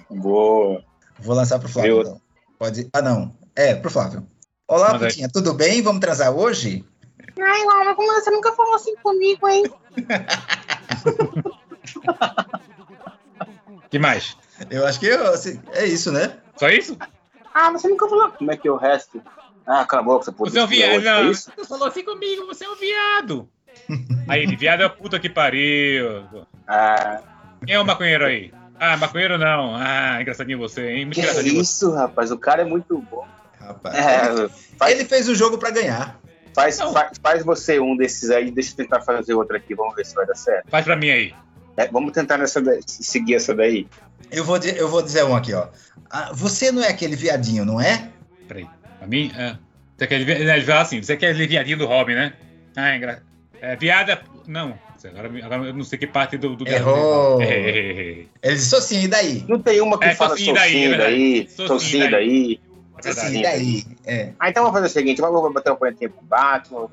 [0.09, 0.82] boa.
[1.19, 2.21] Vou lançar pro Flávio, Eu- então.
[2.57, 2.88] Pode.
[2.93, 3.36] Ah, não.
[3.53, 4.25] É, pro Flávio.
[4.65, 4.99] Olá, aí.
[4.99, 5.82] Putinha, tudo bem?
[5.82, 6.86] Vamos transar hoje?
[7.38, 9.63] Ai, Laura, como você nunca falou assim comigo, hein?
[13.92, 14.36] que mais?
[14.70, 16.34] Eu acho que eu- assim, é isso, né?
[16.56, 16.98] Só isso?
[17.54, 18.32] Ah, você nunca falou.
[18.32, 19.22] Como é que é o resto?
[19.68, 20.50] Ah, cala a boca, essa puta.
[20.50, 20.92] Você é um viado.
[20.94, 21.52] É Não, isso?
[21.56, 23.50] você falou assim comigo, você é um viado.
[24.28, 26.26] Aí, viado é a puta que pariu.
[26.68, 27.22] Ah,
[27.66, 28.52] Quem é o maconheiro aí?
[28.80, 29.76] Ah, maconheiro não.
[29.76, 31.06] Ah, engraçadinho você, hein?
[31.06, 31.62] Muito que engraçadinho você.
[31.62, 32.32] isso, rapaz?
[32.32, 33.28] O cara é muito bom.
[33.60, 33.96] Rapaz.
[33.96, 36.18] É, faz, Ele fez o jogo pra ganhar.
[36.56, 40.06] faz, faz, faz você um desses aí, deixa eu tentar fazer outro aqui, vamos ver
[40.06, 40.70] se vai dar certo.
[40.70, 41.34] Faz pra mim aí.
[41.82, 43.88] É, vamos tentar nessa daí, seguir essa daí.
[44.32, 45.67] Eu vou, eu vou dizer um aqui, ó.
[46.09, 48.09] Ah, você não é aquele viadinho, não é?
[48.47, 48.67] Peraí.
[48.99, 49.57] Pra mim, é.
[49.97, 52.34] Você quer ele fala assim, você quer ele viadinho do Robin, né?
[52.75, 53.25] Ah, é engraçado.
[53.59, 54.21] É, viada.
[54.47, 54.77] Não.
[55.03, 56.55] Agora, agora eu não sei que parte do.
[56.55, 57.41] do Errou.
[57.41, 58.25] É, é, é.
[58.43, 59.43] Ele disse assim, e daí?
[59.47, 62.59] Não tem uma que É, fala Socinho daí, socinho é daí, socinho Socinho daí.
[63.03, 63.09] É.
[63.09, 63.84] Assim, e daí?
[64.05, 64.34] É.
[64.39, 66.88] Ah, então vamos fazer o seguinte, vamos bater um punhetinho pro Batman.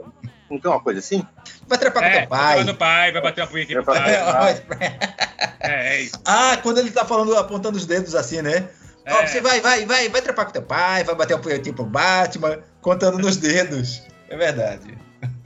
[0.50, 1.24] Não tem uma coisa assim?
[1.66, 2.64] Vai trepar com É, teu pai.
[2.64, 3.98] vai pai, vai bater uma punha aqui pro pai.
[4.00, 4.64] bater-
[5.60, 6.20] É, é isso.
[6.24, 8.68] ah, quando ele tá falando, apontando os dedos assim, né?
[9.06, 9.26] Ó, É.
[9.26, 12.58] você vai, vai, vai, vai trepar com teu pai, vai bater um punhetinho pro Batman,
[12.80, 14.02] contando nos dedos.
[14.28, 14.96] É verdade.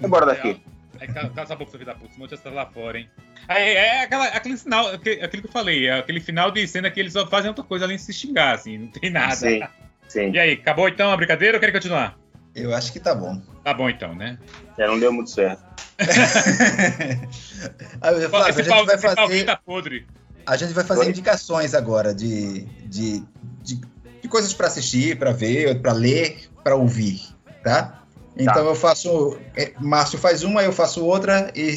[0.01, 0.63] Embora daqui.
[1.01, 3.09] Aí cala cala essa boca, seu filho da puta, senão eu já lá fora, hein?
[3.49, 6.91] Aí, é aquela, aquele final, aquele, aquilo que eu falei, é aquele final de cena
[6.91, 9.35] que eles só fazem outra coisa além de se xingar, assim, não tem nada.
[9.35, 9.61] Sim,
[10.07, 10.31] sim.
[10.31, 12.17] E aí, acabou então a brincadeira ou quer continuar?
[12.55, 13.41] Eu acho que tá bom.
[13.65, 14.39] Tá bom então, né?
[14.79, 15.63] Já não deu muito certo.
[18.01, 20.07] Aí, Flávio, a esse gente pau, vai fazer, tá podre.
[20.47, 21.09] a gente vai fazer Oi?
[21.09, 23.23] indicações agora de, de,
[23.63, 23.81] de,
[24.21, 27.23] de coisas pra assistir, pra ver, pra ler, pra ouvir,
[27.63, 28.03] tá?
[28.37, 29.39] Então eu faço.
[29.57, 31.75] é, Márcio faz uma, eu faço outra, e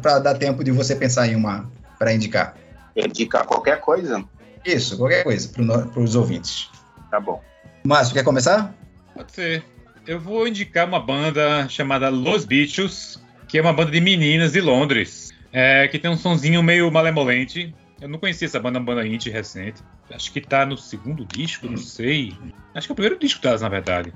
[0.00, 2.54] pra dar tempo de você pensar em uma pra indicar.
[2.94, 4.22] Indicar qualquer coisa,
[4.64, 6.70] Isso, qualquer coisa para os ouvintes.
[7.10, 7.42] tá bom.
[7.84, 8.72] Márcio, quer começar?
[9.14, 9.64] Pode ser.
[10.06, 14.60] Eu vou indicar uma banda chamada Los Bichos, que é uma banda de meninas de
[14.60, 17.74] Londres, é, que tem um sonzinho meio malemolente.
[18.00, 19.82] Eu não conhecia essa banda, uma banda indie recente.
[20.10, 22.36] Acho que tá no segundo disco, não sei.
[22.74, 24.12] Acho que é o primeiro disco delas, na verdade.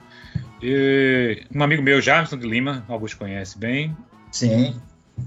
[0.62, 3.96] E um amigo meu, Jarvis de Lima, Augusto conhece bem,
[4.30, 4.78] Sim.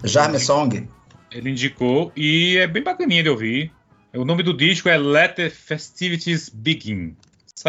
[0.04, 0.88] Jarme Song.
[1.32, 3.72] ele indicou e é bem bacaninha de ouvir.
[4.14, 7.16] O nome do disco é Let the Festivities Begin.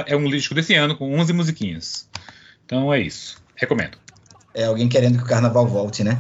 [0.07, 2.11] É um disco desse ano com 11 musiquinhas.
[2.73, 3.37] Então é isso.
[3.55, 3.99] Recomendo.
[4.55, 6.19] É alguém querendo que o carnaval volte, né?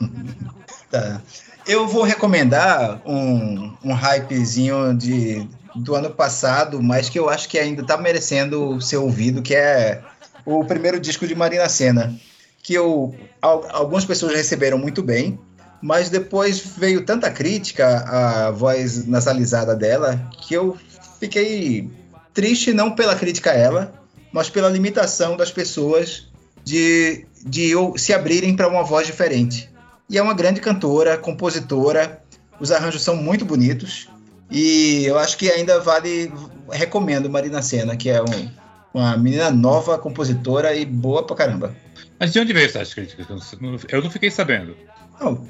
[0.88, 1.20] tá.
[1.66, 5.44] Eu vou recomendar um, um hypezinho de,
[5.74, 10.00] do ano passado, mas que eu acho que ainda tá merecendo ser ouvido, que é
[10.46, 12.14] o primeiro disco de Marina Senna.
[12.62, 15.36] Que eu, al- algumas pessoas receberam muito bem,
[15.82, 20.78] mas depois veio tanta crítica à voz nasalizada dela que eu
[21.18, 21.90] fiquei
[22.32, 23.99] triste não pela crítica a ela,
[24.32, 26.28] mas pela limitação das pessoas
[26.64, 29.68] de, de ou- se abrirem para uma voz diferente.
[30.08, 32.22] E é uma grande cantora, compositora,
[32.58, 34.08] os arranjos são muito bonitos
[34.50, 36.32] e eu acho que ainda vale,
[36.70, 38.50] recomendo Marina Senna, que é um-
[38.92, 41.74] uma menina nova, compositora e boa pra caramba.
[42.18, 43.26] Mas de onde veio essas críticas?
[43.30, 44.76] Eu não- Eu não fiquei sabendo.
[45.20, 45.46] Não,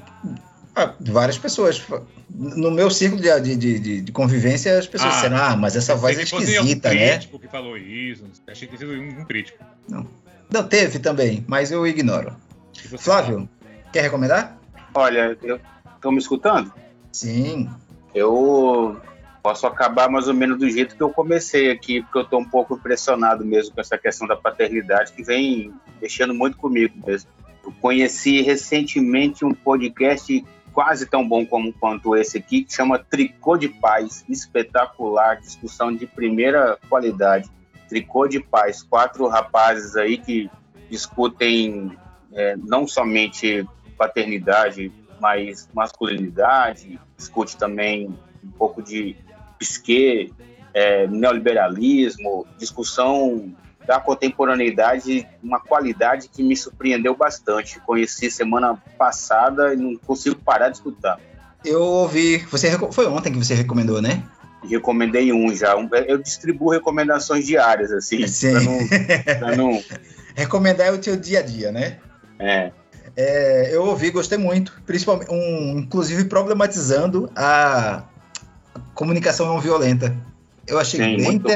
[0.75, 1.81] ah, várias pessoas.
[2.29, 5.95] No meu círculo de, de- de, de- convivência, as pessoas Ah, disseram, ah, mas essa
[5.95, 7.09] voz é esquisita, né?
[7.17, 9.57] crítico que falou isso, achei que tinha sido um, um crítico.
[10.49, 12.35] Não, teve também, mas eu ignoro.
[12.97, 13.47] Flávio,
[13.91, 14.57] quer recomendar?
[14.93, 15.37] Olha,
[15.95, 16.71] estão me escutando?
[17.11, 17.69] Sim.
[18.15, 18.99] Eu
[19.43, 22.45] posso acabar mais ou menos do jeito que eu comecei aqui, porque eu estou um
[22.49, 27.29] pouco impressionado mesmo com essa questão da paternidade, que vem mexendo muito comigo mesmo.
[27.63, 30.43] Eu conheci recentemente um podcast
[30.73, 36.05] quase tão bom como quanto esse aqui, que chama Tricô de Paz, espetacular, discussão de
[36.05, 37.49] primeira qualidade.
[37.89, 40.49] Tricô de Paz, quatro rapazes aí que
[40.89, 41.97] discutem
[42.33, 43.67] é, não somente
[43.97, 49.15] paternidade, mas masculinidade, discute também um pouco de
[49.59, 50.33] psique,
[50.73, 53.53] é, neoliberalismo, discussão
[53.85, 57.79] da contemporaneidade, uma qualidade que me surpreendeu bastante.
[57.81, 61.19] Conheci semana passada e não consigo parar de escutar.
[61.63, 62.37] Eu ouvi.
[62.49, 64.23] Você foi ontem que você recomendou, né?
[64.63, 65.75] Recomendei um já.
[66.07, 68.51] Eu distribuo recomendações diárias, assim, Sim.
[68.51, 68.87] pra não,
[69.39, 69.83] pra não-
[70.35, 71.97] Recomendar é o teu dia a dia, né?
[72.39, 72.71] é,
[73.17, 78.03] É, eu ouvi, gostei muito, principalmente, um, inclusive problematizando a
[78.93, 80.15] comunicação não violenta.
[80.65, 81.49] Eu achei Sim, bem muito bom.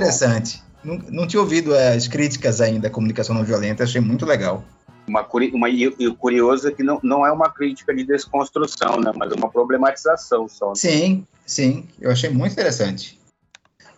[0.86, 4.64] Não, não tinha ouvido as críticas ainda à comunicação não violenta, achei muito legal.
[5.08, 9.12] uma, uma, e o curioso é que não, não é uma crítica de desconstrução, né,
[9.16, 10.70] mas uma problematização só.
[10.70, 10.76] né?
[10.76, 13.20] Sim, sim, eu achei muito interessante.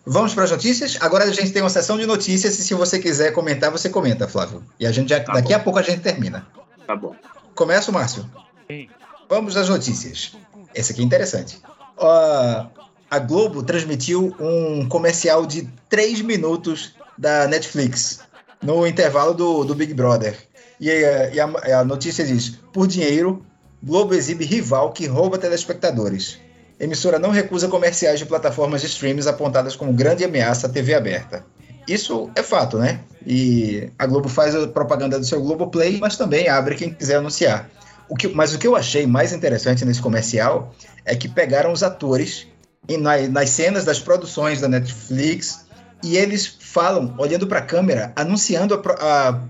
[0.09, 0.97] Vamos para as notícias?
[1.01, 4.25] Agora a gente tem uma sessão de notícias e se você quiser comentar, você comenta,
[4.25, 4.63] Flávio.
[4.79, 5.55] E a gente já, Tá daqui bom.
[5.55, 6.47] a pouco a gente termina.
[6.85, 7.13] Tá bom.
[7.53, 8.25] Começa, Márcio.
[8.71, 8.87] Sim.
[9.27, 10.31] Vamos às notícias.
[10.73, 11.59] Esse aqui é interessante.
[11.97, 12.65] Ó,
[13.09, 18.19] a Globo transmitiu um comercial de 3 minutos da Netflix
[18.61, 20.37] no intervalo do, do Big Brother.
[20.79, 23.45] E, eh, e a, a notícia diz: por dinheiro,
[23.81, 26.39] Globo exibe rival que rouba telespectadores.
[26.79, 31.43] Emissora não recusa comerciais de plataformas de streams apontadas como grande ameaça à TV aberta.
[31.87, 32.99] Isso é fato, né?
[33.25, 37.69] E a Globo faz a propaganda do seu Globoplay, mas também abre quem quiser anunciar.
[38.09, 41.83] O que, mas o que eu achei mais interessante nesse comercial é que pegaram os
[41.83, 42.47] atores
[42.87, 45.65] em- na- nas cenas das produções da Netflix
[46.03, 49.41] e eles falam, olhando para a câmera, anunciando a, a-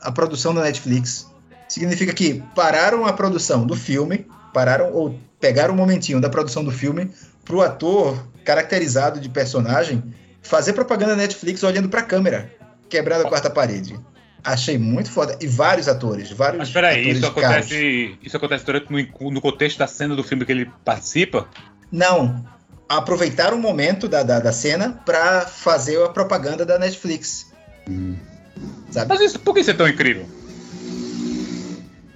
[0.00, 1.26] a produção da Netflix.
[1.68, 6.70] Significa que pararam a produção do filme pararam ou pegaram um momentinho da produção do
[6.70, 7.10] filme
[7.44, 10.02] pro ator caracterizado de personagem
[10.40, 12.50] fazer propaganda na Netflix olhando pra câmera,
[12.88, 13.98] quebrando a quarta parede.
[14.42, 15.36] Achei muito foda.
[15.40, 17.44] E vários atores, vários Mas peraí, isso caros.
[17.44, 21.48] acontece, isso acontece durante no, no contexto da cena do filme que ele participa?
[21.90, 22.46] Não.
[22.88, 27.46] Aproveitaram o momento da, da, da cena pra fazer a propaganda da Netflix.
[28.90, 29.08] Sabe?
[29.08, 30.26] Mas isso, por que isso é tão incrível?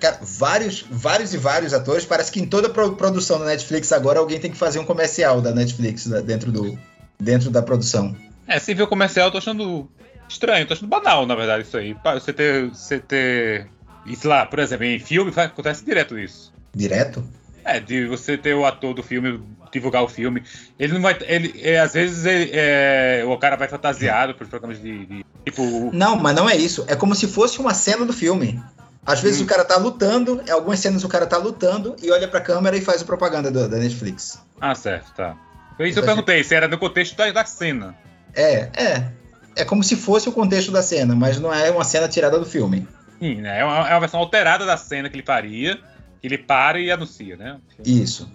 [0.00, 2.04] Cara, vários, vários e vários atores.
[2.06, 5.40] Parece que em toda pro- produção da Netflix agora alguém tem que fazer um comercial
[5.42, 6.78] da Netflix né, dentro, do,
[7.18, 8.16] dentro da produção.
[8.46, 9.88] É, se vê o comercial, eu tô achando
[10.28, 11.94] estranho, tô achando banal, na verdade, isso aí.
[12.14, 12.68] Você ter.
[12.70, 13.66] Você ter.
[14.06, 16.50] Isso lá, por exemplo, em filme acontece direto isso.
[16.74, 17.22] Direto?
[17.64, 19.40] É, de você ter o ator do filme,
[19.72, 20.42] divulgar o filme.
[20.78, 21.16] Ele não vai.
[21.26, 25.06] Ele, é, às vezes ele- é, o cara vai fantasiado pros programas de.
[25.06, 25.90] de- tipo.
[25.92, 26.84] Não, mas não é isso.
[26.88, 28.62] É como se fosse uma cena do filme.
[29.04, 29.44] Às vezes Hum.
[29.44, 32.76] o cara tá lutando, em algumas cenas o cara tá lutando e olha pra câmera
[32.76, 34.38] e faz a propaganda do- da Netflix.
[34.60, 35.36] Ah, certo, tá.
[35.80, 37.94] Isso eu perguntei, se era no contexto da, da cena.
[38.34, 39.08] É, é.
[39.56, 42.44] É como se fosse o contexto da cena, mas não é uma cena tirada do
[42.46, 42.86] filme.
[43.18, 43.60] Sim, né?
[43.60, 45.78] É uma, é uma versão alterada da cena que ele faria,
[46.22, 47.58] ele para e anuncia, né?
[47.84, 48.30] Isso.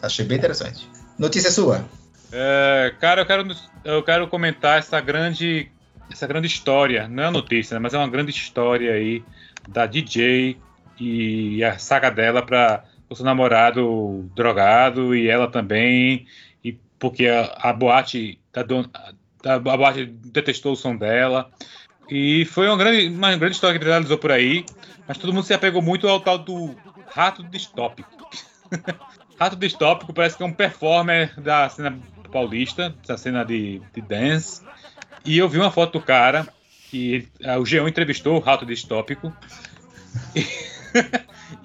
[0.00, 0.88] Achei bem interessante.
[1.18, 1.84] Notícia sua.
[2.32, 5.70] É, cara, eu quero, eu quero comentar essa grande,
[6.10, 9.22] essa grande história, não é notícia, né, mas é uma grande história aí
[9.68, 10.56] da DJ
[10.98, 16.26] e a saga dela para o seu namorado drogado e ela também,
[16.64, 18.88] e porque a, a boate da dona,
[19.44, 21.50] a, a boate detestou o som dela.
[22.10, 24.64] E foi uma grande, uma grande história que realizou por aí,
[25.06, 26.74] mas todo mundo se apegou muito ao tal do
[27.14, 28.10] rato distópico.
[29.38, 31.98] Rato Distópico parece que é um performer da cena
[32.30, 34.62] paulista, da cena de, de dance.
[35.24, 36.46] E eu vi uma foto do cara,
[36.90, 39.34] que ah, o G1 entrevistou o Rato Distópico.
[40.34, 40.46] E,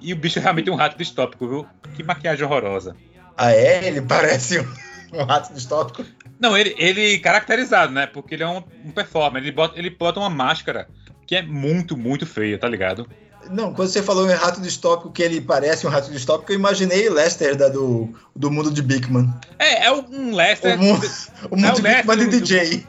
[0.00, 1.66] e o bicho é realmente um rato distópico, viu?
[1.94, 2.96] Que maquiagem horrorosa.
[3.36, 3.86] Ah, é?
[3.86, 4.74] Ele parece um,
[5.12, 6.04] um rato distópico.
[6.40, 8.06] Não, ele, ele caracterizado, né?
[8.06, 9.42] Porque ele é um, um performer.
[9.42, 10.88] Ele bota, ele bota uma máscara
[11.26, 13.08] que é muito, muito feia, tá ligado?
[13.50, 17.08] Não, quando você falou em rato distópico, que ele parece um rato distópico, eu imaginei
[17.08, 19.32] Lester da, do, do mundo de Bigman.
[19.58, 20.78] É, é um Lester.
[20.78, 21.06] O mundo,
[21.50, 22.86] o mundo É de Lester Bigman de do- DJ.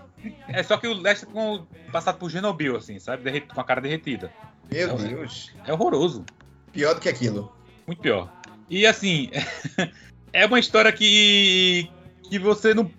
[0.49, 3.41] É só que o Lester com, passado por Genobil, assim, sabe?
[3.41, 4.31] Com a cara derretida.
[4.71, 5.51] Meu É Deus.
[5.65, 6.25] É horroroso.
[6.73, 7.53] Pior do que aquilo.
[7.87, 8.29] Muito pior.
[8.69, 9.29] E assim,
[10.33, 11.89] é uma história que
[12.29, 12.91] que você não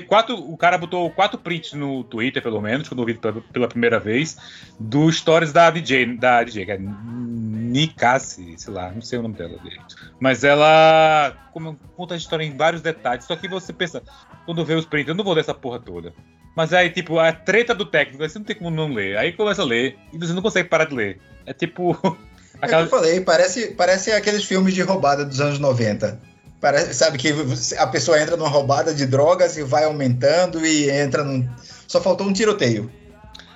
[0.00, 3.68] quatro, o cara botou quatro prints no Twitter, pelo menos, quando eu vi pela, pela
[3.68, 4.36] primeira vez,
[4.78, 9.34] dos stories da DJ, da DJ, que é Nikassi, sei lá, não sei o nome
[9.34, 9.94] dela direito.
[10.20, 14.02] Mas ela como- conta a história em vários detalhes, só que você pensa,
[14.44, 16.12] quando vê os prints, eu não vou ler essa porra toda.
[16.56, 19.16] Mas aí, tipo, a treta do técnico, você não tem como não ler.
[19.16, 21.20] Aí começa a ler e você não consegue parar de ler.
[21.46, 21.92] É tipo.
[22.60, 26.20] É o que eu falei, parece, parece aqueles filmes de roubada dos anos 90.
[26.62, 27.34] Parece, sabe que
[27.76, 31.46] a pessoa entra numa roubada de drogas e vai aumentando e entra num.
[31.88, 32.88] Só faltou um tiroteio.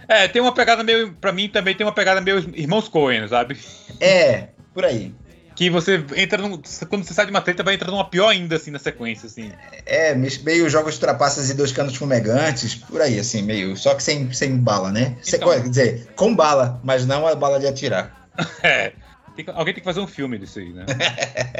[0.09, 1.13] É, tem uma pegada meio.
[1.13, 3.57] Pra mim também tem uma pegada meio Irmãos Coen, sabe?
[4.01, 5.15] É, por aí.
[5.55, 6.61] Que você entra num.
[6.89, 9.53] Quando você sai de uma treta, vai entrar numa pior ainda, assim, na sequência, assim.
[9.87, 13.77] É, meio jogos de trapaças e dois canos fumegantes, por aí, assim, meio.
[13.77, 15.17] Só que sem, sem bala, né?
[15.23, 15.49] Sem- Então.
[15.49, 18.29] quer dizer, com bala, mas não a bala de atirar.
[18.65, 18.93] É.
[19.37, 20.87] Tem que- alguém tem que fazer um filme disso aí, né?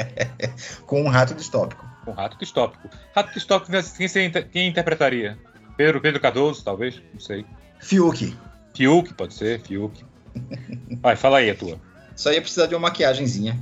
[0.85, 1.85] Com um rato distópico.
[2.03, 2.89] Com Rato Distópico.
[3.15, 5.37] Rato Distópico, quem, você quem interpretaria?
[5.75, 7.01] Pedro, Pedro Cardoso, talvez?
[7.13, 7.45] Não sei.
[7.79, 8.35] Fiuk.
[8.73, 10.03] Fiuk, pode ser, Fiuk.
[11.01, 11.79] Vai, fala aí a tua.
[12.15, 13.59] Só ia precisar de uma maquiagenzinha.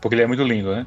[0.00, 0.86] Porque ele é muito lindo, né?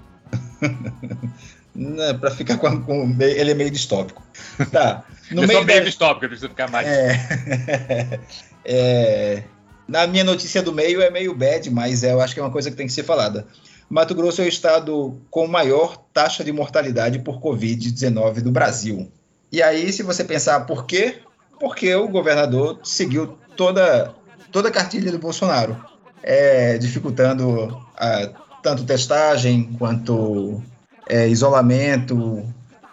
[1.73, 4.23] Né, pra ficar com, com- Ele é meio distópico.
[4.71, 5.03] Tá.
[5.29, 6.87] No eu meio sou meio da- distópico, eu preciso ficar mais.
[6.87, 8.19] É.
[8.65, 9.43] É,
[9.87, 12.69] Na minha notícia do meio é meio bad, mas eu acho que é uma coisa
[12.69, 13.47] que tem que ser falada.
[13.89, 19.09] Mato Grosso é o estado com maior taxa de mortalidade por Covid-19 do Brasil.
[19.49, 21.19] E aí, se você pensar por quê?
[21.57, 24.13] Porque o governador seguiu toda,
[24.51, 25.77] toda a cartilha do Bolsonaro,
[26.21, 28.29] é, dificultando a-
[28.61, 30.61] tanto testagem quanto
[31.07, 32.43] é, isolamento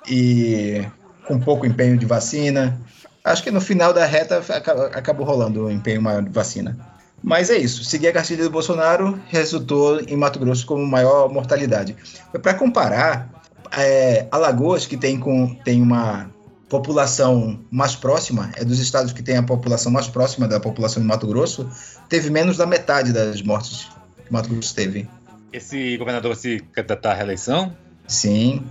[0.08, 0.84] e
[1.26, 2.80] com pouco empenho de vacina.
[3.24, 6.76] Acho que no final da reta aca- acabou rolando o empenho maior de vacina.
[7.22, 7.82] Mas é isso.
[7.84, 11.96] Seguir a cartilha do Bolsonaro resultou em Mato Grosso como maior mortalidade.
[12.42, 13.30] Para comparar,
[13.72, 16.30] é, Alagoas, que tem, com, tem uma
[16.68, 21.08] população mais próxima, é dos estados que tem a população mais próxima da população de
[21.08, 21.66] Mato Grosso,
[22.10, 23.88] teve menos da metade das mortes
[24.26, 25.08] que Mato Grosso teve.
[25.52, 27.74] Esse governador se candidatar à reeleição?
[28.06, 28.62] Sim,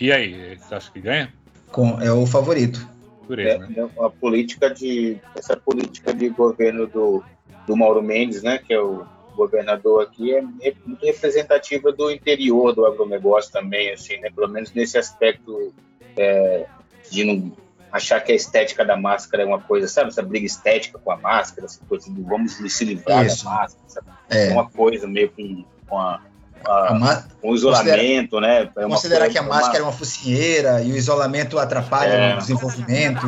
[0.00, 1.30] E aí, você acha que ganha?
[1.72, 2.88] com- é o favorito.
[3.28, 3.74] Dureza, né?
[3.76, 7.22] É, é a política de essa política de governo do,
[7.66, 9.06] do Mauro Mendes, né, que é o
[9.36, 14.30] governador aqui é, é muito representativa do interior do agronegócio também, assim, né?
[14.34, 15.72] Pelo menos nesse aspecto
[16.16, 16.66] é,
[17.08, 17.52] de não
[17.92, 20.08] achar que a estética da máscara é uma coisa, sabe?
[20.08, 23.44] Essa briga estética com a máscara, essa coisa do vamos se livrar Isso.
[23.44, 24.06] da máscara, sabe?
[24.28, 24.48] É.
[24.48, 26.27] É uma coisa meio com, com, a, com
[26.66, 28.70] a- ma- o isolamento, né?
[28.76, 32.12] É uma Considerar coisa- que a uma- máscara é uma focinheira e o isolamento atrapalha
[32.12, 32.34] É.
[32.34, 33.26] o desenvolvimento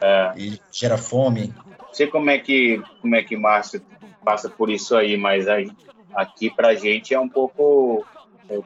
[0.00, 0.32] é.
[0.36, 1.52] e, e gera fome.
[1.80, 3.82] Não sei como é que como é que Márcio
[4.24, 5.70] passa por isso aí, mas aí,
[6.14, 8.04] aqui pra gente é um pouco
[8.48, 8.58] é,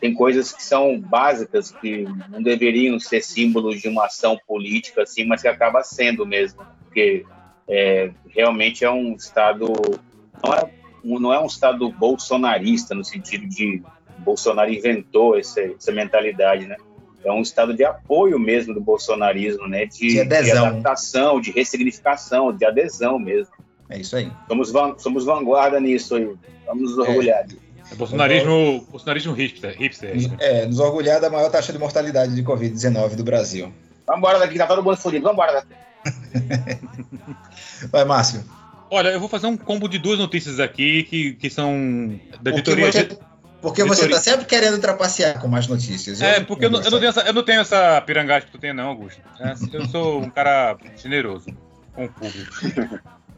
[0.00, 5.24] tem coisas que são básicas que não deveriam ser símbolos de uma ação política assim,
[5.24, 7.24] mas que acaba sendo mesmo, porque
[7.68, 9.66] é, realmente é um estado
[10.42, 13.82] não é um- não é um estado bolsonarista no sentido de
[14.18, 16.76] Bolsonaro inventou essa, essa mentalidade, né?
[17.24, 19.86] É um estado de apoio mesmo do bolsonarismo, né?
[19.86, 20.66] De, De adesão.
[20.66, 23.52] adaptação, de ressignificação, de adesão mesmo.
[23.88, 24.30] É isso aí.
[24.48, 26.28] Somos, van- somos vanguarda nisso aí.
[26.66, 27.44] Vamos nos orgulhar.
[27.46, 27.60] disso.
[27.90, 29.74] É bolsonarismo, bolsonarismo hipster.
[29.78, 30.36] hipster né?
[30.40, 33.72] É, nos orgulhar da maior taxa de mortalidade de Covid-19 do Brasil.
[34.06, 35.24] Vambora daqui, tá todo mundo fodido.
[35.24, 36.78] Vambora daqui.
[37.90, 38.42] Vai, Márcio.
[38.90, 42.90] Olha, eu vou fazer um combo de duas notícias aqui que, que são da editoria.
[43.60, 46.22] porque você tá sempre querendo trapacear com mais notícias.
[46.22, 48.58] É, porque eu não, eu não tenho essa, eu não tenho essa pirangagem que tu
[48.58, 49.20] tem, não, Augusto.
[49.40, 51.46] É, eu sou um cara generoso
[51.94, 52.50] com o público.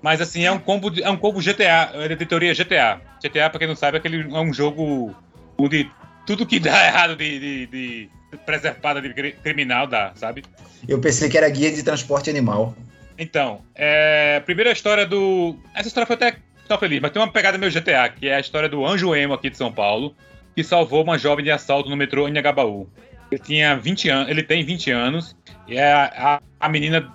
[0.03, 3.01] Mas assim, é um combo, de- é um combo GTA, é da editoria GTA.
[3.22, 5.14] GTA, pra quem não sabe, é, aquele, é um jogo
[5.59, 5.90] onde
[6.24, 8.11] tudo que dá errado de, de, de
[8.46, 10.42] preservada de cri- criminal dá, sabe?
[10.88, 12.74] Eu pensei que era guia de transporte animal.
[13.20, 15.54] Então, é, primeira história do.
[15.74, 18.40] Essa história foi até tão feliz, mas tem uma pegada meio GTA, que é a
[18.40, 20.16] história do Anjo Emo aqui de São Paulo,
[20.56, 22.88] que salvou uma jovem de assalto no metrô em Agabaú.
[23.30, 25.36] Ele tinha 20 anos, ele tem 20 anos,
[25.68, 27.14] e é a, a, a menina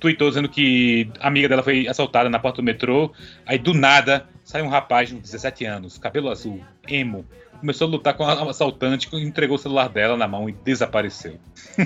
[0.00, 3.12] tweetou dizendo que a amiga dela foi assaltada na porta do metrô.
[3.46, 7.24] Aí do nada sai um rapaz de 17 anos, cabelo azul, emo.
[7.60, 11.38] Começou a lutar com a assaltante, entregou o celular dela na mão e desapareceu.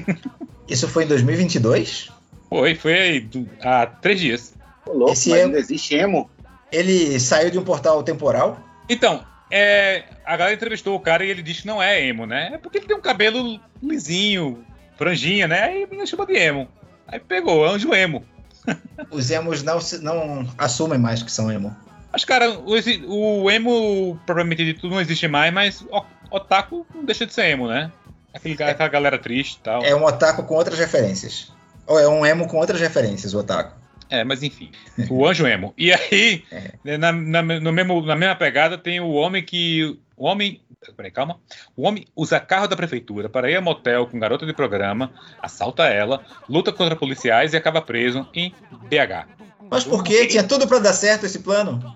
[0.67, 2.22] Isso foi em 2022?
[2.53, 4.55] Foi, foi aí, do- há três dias.
[4.87, 6.31] Ô, louco, Esse mas é- ainda existe emo.
[6.71, 8.59] Ele saiu de um portal temporal?
[8.89, 12.51] Então, é, a galera entrevistou o cara e ele disse que não é emo, né?
[12.55, 14.65] É porque ele tem um cabelo lisinho,
[14.97, 15.63] franjinha, né?
[15.65, 16.69] Aí a menina chama de emo.
[17.07, 18.25] Aí pegou, anjo emo.
[19.11, 21.75] Os emos não, não assumem mais que são emo.
[22.13, 27.25] Mas, cara, o, o emo, propriamente dito, não existe mais, mas o otaku não deixa
[27.27, 27.91] de ser emo, né?
[28.35, 29.83] Aquele, cara- aquela galera triste e tal.
[29.83, 31.51] É um otaku com outras referências.
[31.93, 33.77] Ou é um emo com outras referências, o otaku.
[34.09, 34.73] É, mas enfim.
[35.11, 35.75] O anjo emo.
[35.77, 36.43] E aí,
[36.83, 39.99] né, na, na, no mesmo, na mesma pegada, tem o homem que.
[40.17, 40.63] O homem.
[40.97, 41.39] Peraí, calma.
[41.77, 45.85] O homem usa carro da prefeitura para ir a motel com garota de programa, assalta
[45.85, 48.55] ela, luta contra policiais e acaba preso em
[48.89, 49.29] BH.
[49.71, 50.27] Mas por quê?
[50.27, 51.95] Tinha tudo pra dar certo esse plano?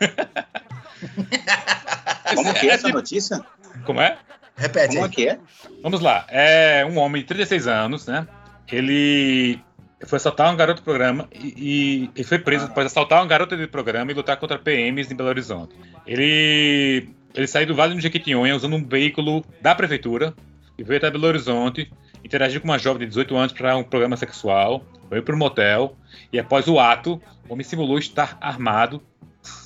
[2.34, 3.40] Como que é É essa notícia?
[3.86, 4.18] Como é?
[4.54, 5.38] Repete Como é que é?
[5.82, 6.26] Vamos lá.
[6.28, 8.28] É um homem de 36 anos, né?
[8.70, 9.58] Ele
[10.06, 13.66] foi assaltar um garoto de programa e, e- foi preso após assaltar uma garota de
[13.66, 15.74] programa e lutar contra PMs em Belo Horizonte.
[16.06, 20.34] Ele, ele saiu do Vale do Jequitinhonha usando um veículo da prefeitura
[20.78, 21.90] e veio até Belo Horizonte,
[22.24, 25.96] interagiu com uma jovem de 18 anos para um programa sexual, foi para um motel
[26.32, 29.02] e após o ato, o homem simulou estar armado.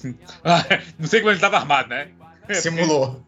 [0.44, 0.64] Ah,
[0.98, 2.08] Não sei como ele estava armado, né?
[2.54, 3.22] Simulou.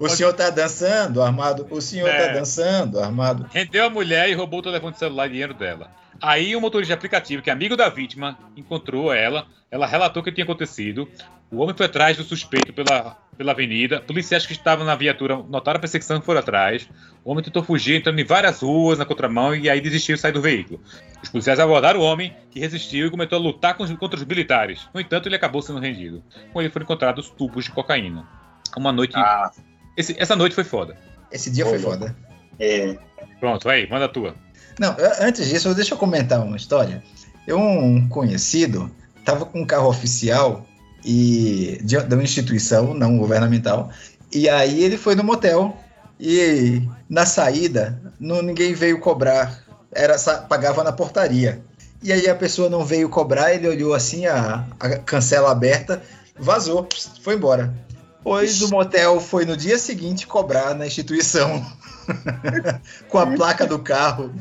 [0.00, 1.66] O senhor tá dançando armado.
[1.70, 2.26] O senhor É.
[2.26, 3.46] tá dançando armado.
[3.52, 5.90] Rendeu a mulher e roubou o telefone celular e dinheiro dela.
[6.20, 9.46] Aí o motorista de aplicativo, que é amigo da vítima, encontrou ela.
[9.70, 11.08] Ela relatou o que tinha acontecido.
[11.50, 14.00] O homem foi atrás do suspeito pela, pela avenida.
[14.00, 16.88] Policiais que estavam na viatura notaram a perseguição e foram atrás.
[17.24, 20.34] O homem tentou fugir, entrando em várias ruas na contramão e aí desistiu e saiu
[20.34, 20.80] do veículo.
[21.22, 24.88] Os policiais abordaram o homem, que resistiu e começou a lutar contra os militares.
[24.94, 26.22] No entanto, ele acabou sendo rendido.
[26.52, 28.26] Com ele foram encontrados tubos de cocaína.
[28.76, 29.14] Uma noite.
[29.16, 29.50] Ah,
[29.96, 30.96] esse- essa noite foi foda.
[31.32, 32.16] Esse dia foi foda.
[32.58, 32.96] é.
[33.40, 34.34] Pronto, aí, manda a tua.
[34.78, 37.02] Não, antes disso, deixa eu comentar uma história.
[37.46, 38.90] Eu, um conhecido,
[39.24, 40.66] tava com um carro oficial
[41.06, 43.90] e de, de uma instituição não governamental.
[44.32, 45.76] E aí ele foi no motel
[46.18, 51.62] e na saída não, ninguém veio cobrar, era pagava na portaria.
[52.02, 56.02] E aí a pessoa não veio cobrar, ele olhou assim a, a cancela aberta,
[56.36, 56.88] vazou,
[57.22, 57.72] foi embora.
[58.22, 61.64] Pois o motel foi no dia seguinte cobrar na instituição
[63.08, 64.34] com a placa do carro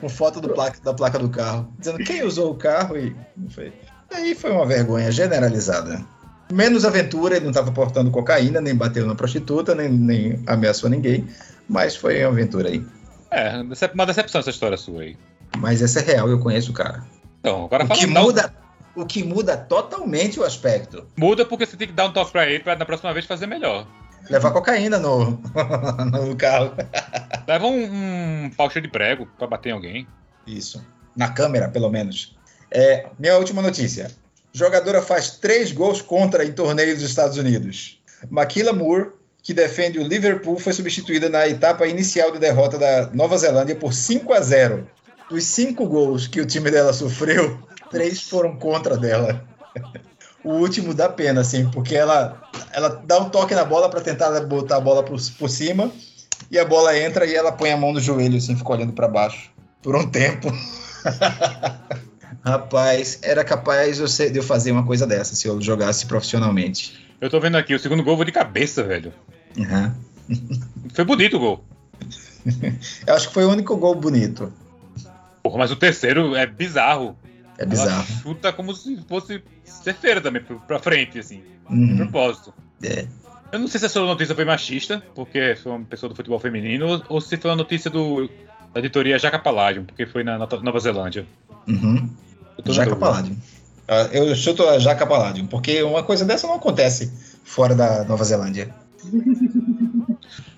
[0.00, 3.50] com foto do placa, da placa do carro, dizendo quem usou o carro e não
[3.50, 3.72] foi.
[4.12, 6.04] Aí foi uma vergonha generalizada.
[6.50, 11.26] Menos aventura, ele não estava portando cocaína, nem bateu na prostituta, nem, nem ameaçou ninguém,
[11.68, 12.84] mas foi uma aventura aí.
[13.30, 13.60] É,
[13.92, 15.16] uma decepção essa história sua aí.
[15.58, 17.04] Mas essa é real, eu conheço o cara.
[17.40, 18.22] Então, agora O fala que não.
[18.22, 18.54] muda,
[18.96, 21.06] o que muda totalmente o aspecto.
[21.16, 23.46] Muda porque você tem que dar um toque pra ele pra na próxima vez fazer
[23.46, 23.86] melhor.
[24.30, 25.38] Levar cocaína no,
[26.12, 26.72] no carro.
[27.46, 30.06] Leva um, um pau cheio de prego pra bater em alguém.
[30.46, 30.82] Isso.
[31.14, 32.37] Na câmera, pelo menos.
[32.70, 34.10] É, minha última notícia.
[34.52, 38.00] Jogadora faz três gols contra em torneios dos Estados Unidos.
[38.30, 39.10] Maquila Moore,
[39.42, 43.94] que defende o Liverpool, foi substituída na etapa inicial de derrota da Nova Zelândia por
[43.94, 44.88] 5 a 0.
[45.30, 49.44] Dos cinco gols que o time dela sofreu, três foram contra dela.
[50.42, 52.40] O último dá pena, assim, porque ela,
[52.72, 55.92] ela dá um toque na bola para tentar botar a bola por, por cima
[56.50, 59.06] e a bola entra e ela põe a mão no joelho, assim, fica olhando para
[59.06, 59.50] baixo
[59.82, 60.50] por um tempo.
[62.44, 66.98] Rapaz, era capaz ser- de eu fazer uma coisa dessa se eu jogasse profissionalmente.
[67.20, 69.12] Eu tô vendo aqui, o segundo gol foi de cabeça, velho.
[69.56, 69.92] Uhum.
[70.94, 71.64] Foi bonito o gol.
[73.06, 74.52] Eu acho que foi o único gol bonito.
[75.42, 77.16] Porra, mas o terceiro é bizarro.
[77.56, 78.06] É Ela bizarro.
[78.22, 79.42] chuta como se fosse
[79.82, 81.42] terceira também, pra- frente, assim.
[81.68, 81.96] De Uhum.
[81.96, 82.54] propósito.
[82.82, 83.06] É.
[83.50, 87.02] Eu não sei se essa notícia foi machista, porque foi uma pessoa do futebol feminino,
[87.08, 88.28] ou se foi uma notícia do,
[88.72, 91.26] da editoria Jaca Palladium, porque foi na Nova Nova Zelândia.
[91.66, 92.08] Uhum.
[92.66, 92.96] Jaca.
[92.96, 93.36] Palladium.
[93.86, 97.12] Ah, Eu chuto a Jaca Palladium, porque uma coisa dessa não acontece
[97.44, 98.74] fora da Nova Zelândia.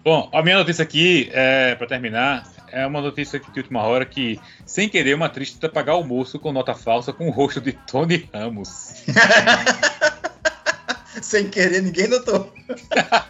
[0.02, 4.06] Bom, a minha notícia aqui, é, para terminar, é uma notícia aqui de última hora
[4.06, 7.72] que, sem querer, uma atriz tenta pagar almoço com nota falsa com o rosto de
[7.72, 9.04] Tony Ramos.
[11.20, 12.50] Sem querer, ninguém notou.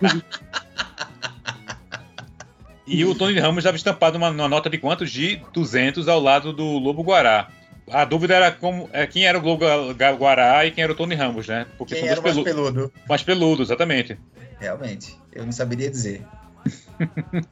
[2.86, 5.10] E o Tony Ramos estava estampado uma, uma nota de quantos?
[5.10, 7.48] De 200 ao lado do Lobo Guará.
[7.90, 9.64] A dúvida era como, é, quem era o Lobo
[10.18, 11.66] Guará e quem era o Tony Ramos, né?
[11.76, 12.92] Porque Quem são era dois mais pelu peludo?
[13.08, 14.18] mais peludos, exatamente.
[14.58, 16.22] Realmente, eu não saberia dizer.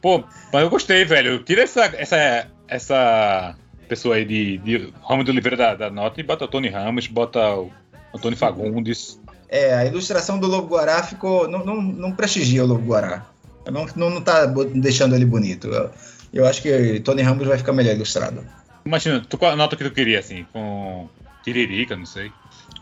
[0.00, 1.42] Pô, mas eu gostei, velho.
[1.42, 3.56] Tira essa, essa, essa
[3.88, 7.06] pessoa aí de, de Ramos de Oliveira da, da nota e bota o Tony Ramos,
[7.06, 7.70] bota o
[8.14, 9.20] Antônio Fagundes.
[9.48, 11.48] É, a ilustração do Lobo Guará ficou.
[11.48, 13.26] Não, não, não prestigia o Lobo Guará.
[13.70, 15.68] Não, não, não tá deixando ele bonito.
[15.68, 15.90] Eu,
[16.32, 18.44] eu acho que Tony Ramos vai ficar melhor ilustrado.
[18.84, 20.46] Imagina, tu, qual a nota que tu queria, assim?
[20.52, 21.08] Com
[21.42, 22.32] Tiririca, não sei.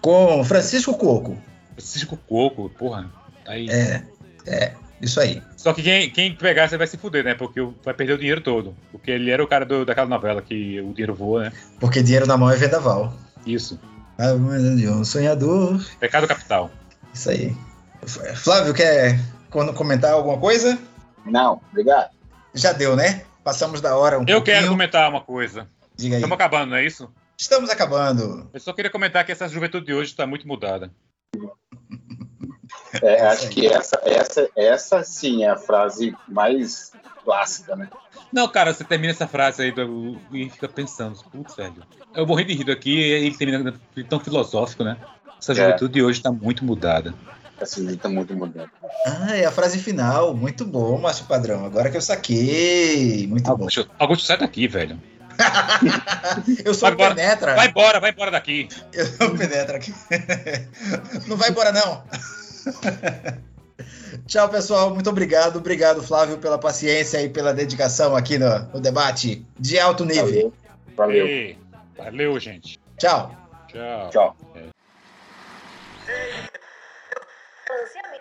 [0.01, 1.37] Com Francisco Coco.
[1.73, 3.11] Francisco Coco, porra.
[3.45, 3.69] tá Aí.
[3.69, 4.03] É,
[4.47, 5.43] é, isso aí.
[5.57, 7.35] Só que quem, quem pegar, você vai se fuder, né?
[7.35, 8.75] Porque vai perder o dinheiro todo.
[8.93, 11.53] Porque ele era o cara do- daquela novela que o dinheiro voa, né?
[11.81, 13.13] Porque dinheiro na mão é vendaval.
[13.45, 13.79] Isso.
[14.19, 15.85] A vida de um sonhador.
[16.01, 16.71] Pecado capital.
[17.13, 17.55] Isso aí.
[18.37, 19.19] Flávio, quer
[19.51, 20.79] quando comentar alguma coisa?
[21.25, 22.11] Não, obrigado.
[22.55, 23.25] Já deu, né?
[23.45, 24.69] Passamos da hora um Eu quero pouquinho.
[24.71, 25.69] comentar uma coisa.
[25.95, 26.21] Diga aí.
[26.23, 27.11] Estamos acabando, não é isso?
[27.39, 28.49] Estamos acabando.
[28.53, 30.91] Eu só queria comentar que essa juventude de hoje está muito mudada.
[33.03, 36.93] É, acho que essa, essa, essa sim é a frase mais
[37.25, 37.89] clássica, né?
[38.33, 41.83] Não, cara, você termina essa frase aí do- e fica pensando, putz, velho.
[42.15, 43.75] Eu morri de rir aqui e ele termina
[44.09, 44.97] tão filosófico, né?
[45.39, 45.55] Essa É.
[45.57, 47.15] juventude de hoje está muito mudada.
[48.01, 48.71] Tá muito moderna.
[49.07, 50.35] Ah, é a frase final.
[50.35, 51.65] Muito bom, Márcio Padrão.
[51.65, 53.27] Agora que eu saquei.
[53.27, 53.53] Muito bom.
[53.53, 55.01] Augusto, Augusto, sai daqui, velho.
[56.65, 57.15] Eu sou Vai o embora.
[57.15, 57.55] Penetra.
[57.55, 58.69] Vai embora, vai embora daqui.
[58.93, 59.95] Eu sou o Penetra aqui.
[61.27, 62.03] Não vai embora, não.
[64.27, 64.93] Tchau, pessoal.
[64.93, 65.57] Muito obrigado.
[65.57, 70.53] Obrigado, Flávio, pela paciência e pela dedicação aqui no, no debate de alto nível.
[70.97, 71.27] Valeu.
[71.27, 71.57] Valeu.
[71.97, 72.79] Valeu, gente.
[72.99, 73.35] Tchau.
[73.69, 74.11] Tchau.
[74.11, 74.37] Tchau.
[77.77, 78.16] producción